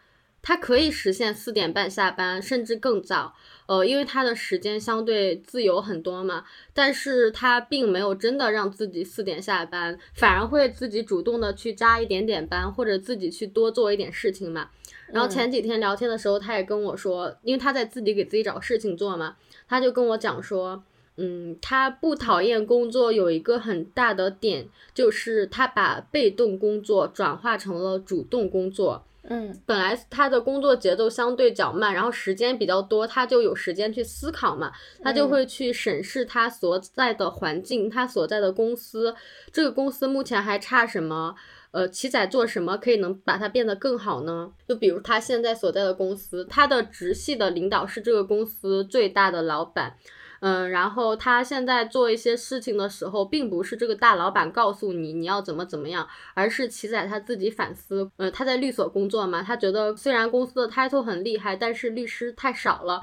[0.47, 3.34] 他可以实现四点半下班，甚至更早。
[3.66, 14.70] 呃，因为他的时间相对自由很多嘛，但是他并没有真的让自己四点下班，反而会自己主动的去加一点点班，或者自己去多做一点事情嘛。
[15.09, 19.34] 然后前几天聊天的时候，他也跟我说，因为他在自己给自己找事情做嘛，
[19.68, 20.80] 他就跟我讲说，
[21.16, 29.03] 嗯，他不讨厌工作，有一个很大的点，就是他把被动工作转化成了主动工作。
[29.29, 34.72] 嗯，本来他的工作节奏相对较慢，然后时间比较多，他就有时间去思考嘛，
[35.03, 39.14] 他就会去审视他所在的环境，他所在的公司，
[39.53, 41.35] 这个公司目前还差什么。
[41.72, 44.51] 呃，奇仔做什么可以能把它变得更好呢？
[44.66, 49.95] 就比如他现在所在的公司，他的直系的领导是这个公司最大的老板，
[50.41, 58.11] 嗯，然后他现在做一些事情的时候，并不是这个大老板告诉你你要怎么怎么样，而是奇仔他自己反思。
[58.16, 63.01] 呃，他在律所工作嘛，他觉得虽然公司的 title 很厉害，但是律师太少了。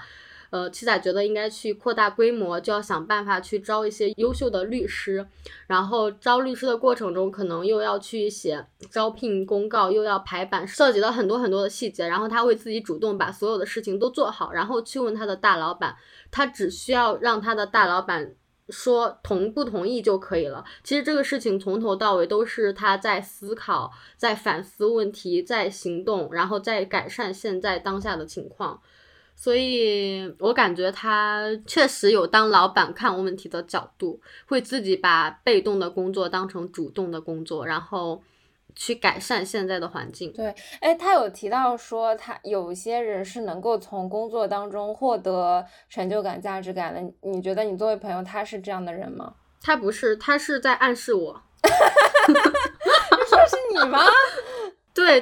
[0.54, 5.26] 呃，七仔觉得应该去扩大规模，就要想办法去招一些优秀的律师，
[5.66, 15.95] 然后招律师的过程中，可能又要去写招聘公告，又要排版，涉及到很多很多的细节，然后他会自己主动把所有的事情都做好，然后去问他的大老板，
[16.30, 18.36] 他只需要让他的大老板
[18.70, 20.64] 说同不同意就可以了。
[20.84, 28.80] 其实这个事情从头到尾都是他在思考，在反思问题，在行动，然后在改善现在当下的情况。
[29.36, 38.24] 所以我感觉他确实有当老板看问题的角度，会自己把被动的工作当成主动的工作，然后
[38.76, 40.32] 去改善现在的环境。
[40.32, 47.14] 对，哎，他有提到说，他有些人是能够从工作当中获得成就感、价值感的。
[47.30, 49.34] 你觉得你作为朋友，他是这样的人吗？
[49.62, 51.42] 他不是，他是在暗示我。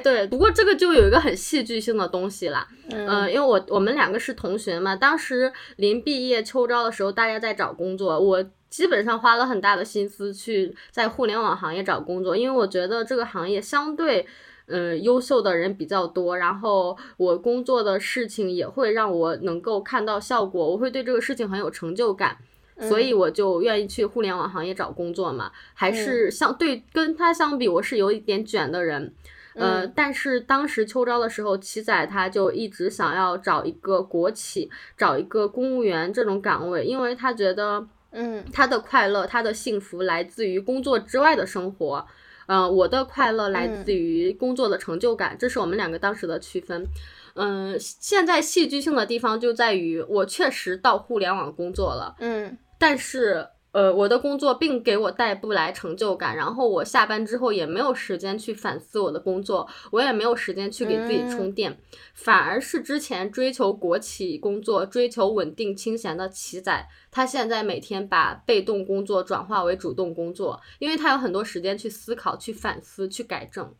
[0.00, 14.26] 对，不过这个就有一个很戏剧性的东西啦，嗯，因为我我们两个是同学嘛，当时临毕业秋招的时候，大家在找工作，我基本上花了很大的心思去在互联网行业找工作，因为我觉得这个行业相对，
[14.66, 22.36] 嗯，优秀的人比较多，然后我工作的事情也会让我能够看到效果，我会对这个事情很有成就感，
[22.80, 29.12] 所以我就愿意去互联网行业找工作嘛，还是相对跟他相比，我是有一点卷的人。
[29.54, 42.06] 呃，但是当时秋招的时候，七仔他就一直想要找一个国企，找一个公务员这种岗位，因为他觉得，嗯，他的快乐，他的幸福来自于工作之外的生活，
[42.46, 46.86] 嗯，我的快乐来自于工作的成就感，这是我们两个当时的区分。
[47.34, 53.46] 嗯，现在戏剧性的地方就在于，我确实到互联网工作了，嗯，但是。
[53.72, 61.78] 呃，我的工作并给我带不来成就感，然后我下班之后也没有时间去反思我的工作，我也没有时间去给自己充电，
[62.14, 73.74] 反而是之前追求国企工作、追求稳定清闲的奇仔，他现在每天把被动工作转化为主动工作，因为他有很多时间去思考、去反思、去改正。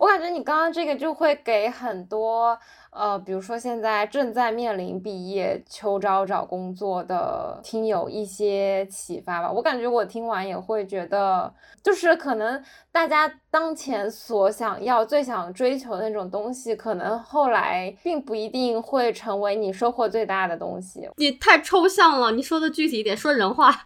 [0.00, 2.58] 我感觉你刚刚这个就会给很多。
[2.90, 9.50] 呃，比如说现在正在面临毕业、秋招找工作的听友一些启发吧。
[9.50, 21.08] 我感觉我听完也会觉得，就是可能大家当前所想要、最想追求的那种东西，可能后来并不一定会成为你收获最大的东西。
[21.16, 23.70] 你太抽象了，你说的具体一点，说人话。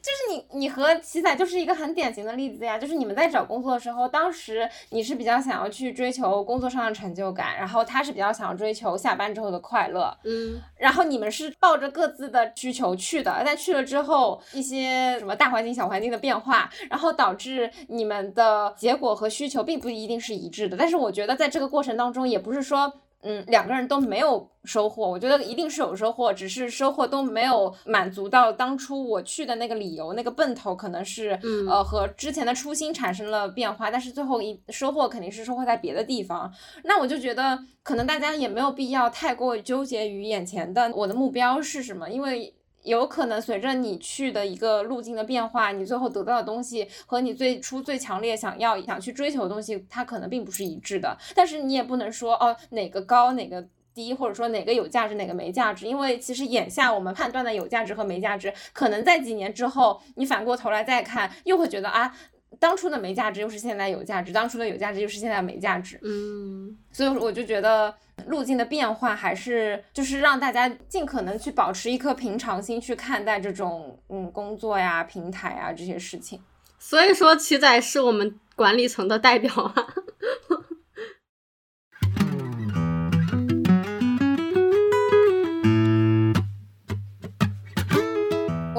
[0.00, 2.78] 就是你，你和奇仔就是一个很典型的例子呀。
[2.78, 10.16] 就是你们在找工作的时候，当时你是比较想要去追求工作上的成就感，然后他是比较想要追求下班之后的快乐。
[10.24, 20.76] 嗯，然后你们是抱着各自的需求去的，但去了之后，一些什么大环境、小环境的变化，然后导致你们的结果和需求并不一定是一致的。
[20.76, 22.92] 但是我觉得在这个过程当中，也不是说。
[23.22, 36.50] 嗯，两个人都没有收获，我觉得一定是有收获，只是收获都没有满足到当初我去的那个理由，那个奔头可能是，呃，和之前的初心产生了变化，但是最后一收获肯定是收获在别的地方。
[36.84, 42.54] 那我就觉得，可能大家也没有必要太过纠结于眼前的我的目标是什么，因为。
[42.82, 51.16] 有可能随着你去的一个路径的变化，你最后得到的东西和你最初最强烈想要想去追求的东西，它可能并不是一致的。
[51.34, 62.16] 但是你也不能说哦哪个高哪个低，或者说哪个有价值哪个没价值，因为其实眼下我们判断的有价值和没价值，可能在几年之后，你反过头来再看，又会觉得啊。
[62.60, 65.98] 当初的没价值，又是现在有价值；当初的有价值，又是现在没价值。
[66.02, 67.92] 嗯，所以我就觉得
[68.26, 76.38] 路径的变化，还是就是让大家尽可能去保持一颗平常心去看待这种嗯工作呀、平台啊这些事情。
[76.78, 79.86] 所以说，七仔是我们管理层的代表啊。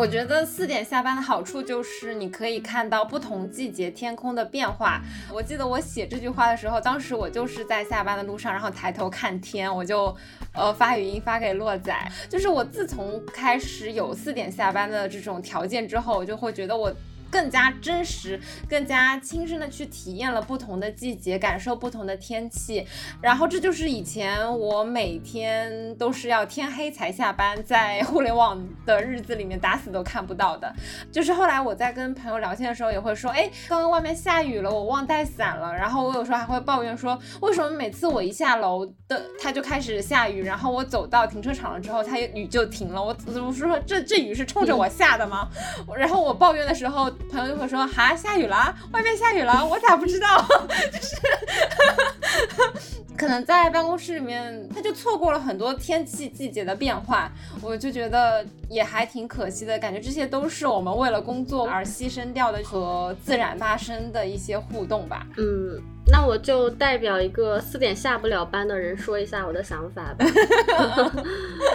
[0.02, 5.00] 我觉得四点下班的好处就是你可以看到不同季节天空的变化。
[5.32, 10.12] 我记得我写这句话的时候，当时我就是在下班的路上，然后抬头看天，我就
[10.56, 11.96] 呃发语音发给洛仔。
[12.28, 16.92] 就是我自从开始有四点下班的这种条件之后，我就会觉得我。
[17.32, 22.86] 更加真实、更加亲身的去体验了不同的季节，感受不同的天气。
[23.22, 30.72] 然后这就是以前我每天都是要天黑才下班，在互联网的日子里面打死都看不到的。
[31.12, 35.74] 就是后来我在跟朋友聊天的时候，也会说，哎，刚刚外面下雨了，我忘带伞了。
[35.74, 43.02] 然后我有时候还会抱怨说，为什么每次我一下楼的，它就开始下雨，然后我走到停车场了之后，它雨就停了。
[43.02, 45.48] 我怎么说这这雨是冲着我下的吗？
[45.96, 47.10] 然后我抱怨的时候。
[47.30, 50.46] 朋友就会说：“哈，下雨了，外面下雨了，我咋不知道？
[50.92, 51.16] 就是
[53.18, 59.78] 可能在办公室里面，他就错过了很多天气季节的变化，我就觉得也还挺可惜的。
[59.78, 65.80] 感觉这些都是我们为了工作而牺牲掉的和自然发生的一些互动吧。”嗯，
[66.12, 70.26] 那我就代表一个四点下不了班的人说一下我的想法吧。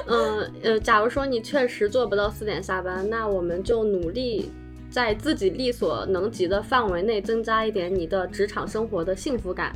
[0.08, 4.50] 嗯呃，假如说你确实做不到四点下班，那我们就努力。
[4.96, 9.70] 在自己力所能及的范围内增加一点你的职场生活的幸福感。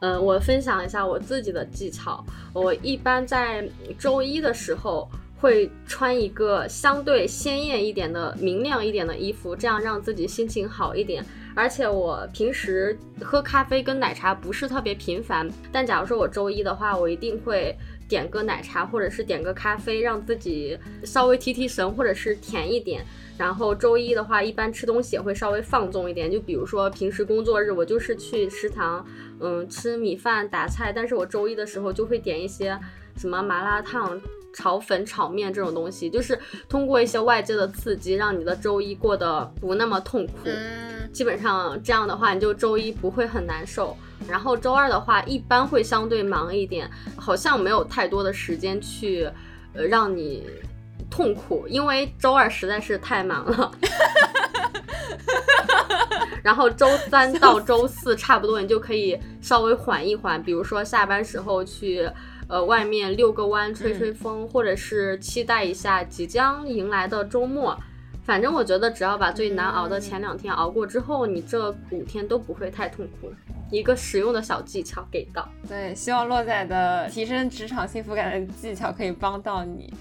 [0.00, 2.24] 嗯，我分享一下我自己的技巧。
[2.54, 5.06] 我一般在周一的时候
[5.36, 11.22] 会穿一个相对鲜艳一点的、明亮一点的衣服，这样让自己心情好一点。
[11.54, 17.76] 而且我平时喝咖啡跟奶茶不是特别频繁，但假如说我周一的话，我一定会
[18.08, 23.04] 点个奶茶或者是点个咖啡，让自己稍微提提神，或者是甜一点。
[23.36, 29.04] 然后周一的话，一般吃东西也会稍微放纵一点，就比如说平时工作日，我就是去食堂，
[29.40, 32.78] 嗯，吃米饭打菜，但是我周一的时候就会点一些
[33.16, 34.20] 什么麻辣烫、
[34.54, 40.32] 炒粉、炒面这种东西，就是通过一些外界的刺激，让你的周一过得不那么痛苦。
[40.44, 43.96] 嗯，基本上这样的话，你就周一不会很难受。
[44.28, 49.28] 然后周二的话，一般会相对忙一点，好像没有太多的时间去，
[49.72, 50.44] 呃，让你。
[51.10, 53.70] 痛苦，因为周二实在是太忙了，
[56.42, 62.10] 然后周三到周四差不多你就可以稍微缓一缓，比如说下班时候去
[62.48, 67.78] 呃外面遛个弯、吹吹风，或者是期待一下即将迎来的周末。
[68.22, 73.30] 反正我觉得只要把最难熬的前两天熬过之后，你这五天都不会太痛苦。
[73.70, 79.92] 一个实用的小技巧给到，对，希望洛仔的提升职场幸福感的技巧可以帮到你。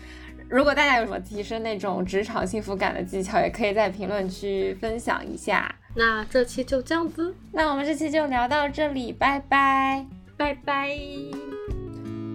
[0.54, 5.74] 如果大家有什么提升那种职场幸福感的技巧，也可以在评论区分享一下。
[5.96, 10.06] 那这期就这样子，那我们这期就聊到这里，拜拜，
[10.38, 10.96] 拜拜。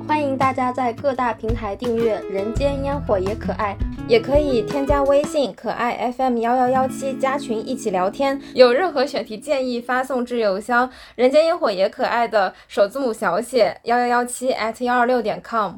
[0.04, 3.76] 欢迎大家在各大平台订阅《人间烟火也可爱》，
[4.08, 8.40] 也可以添加微信可爱 FM 幺幺幺七加群一起聊天。
[8.52, 15.74] 有任何选题建议，发送至邮箱人间烟火也可爱的首字母小写幺幺幺七 at 幺二六点 com。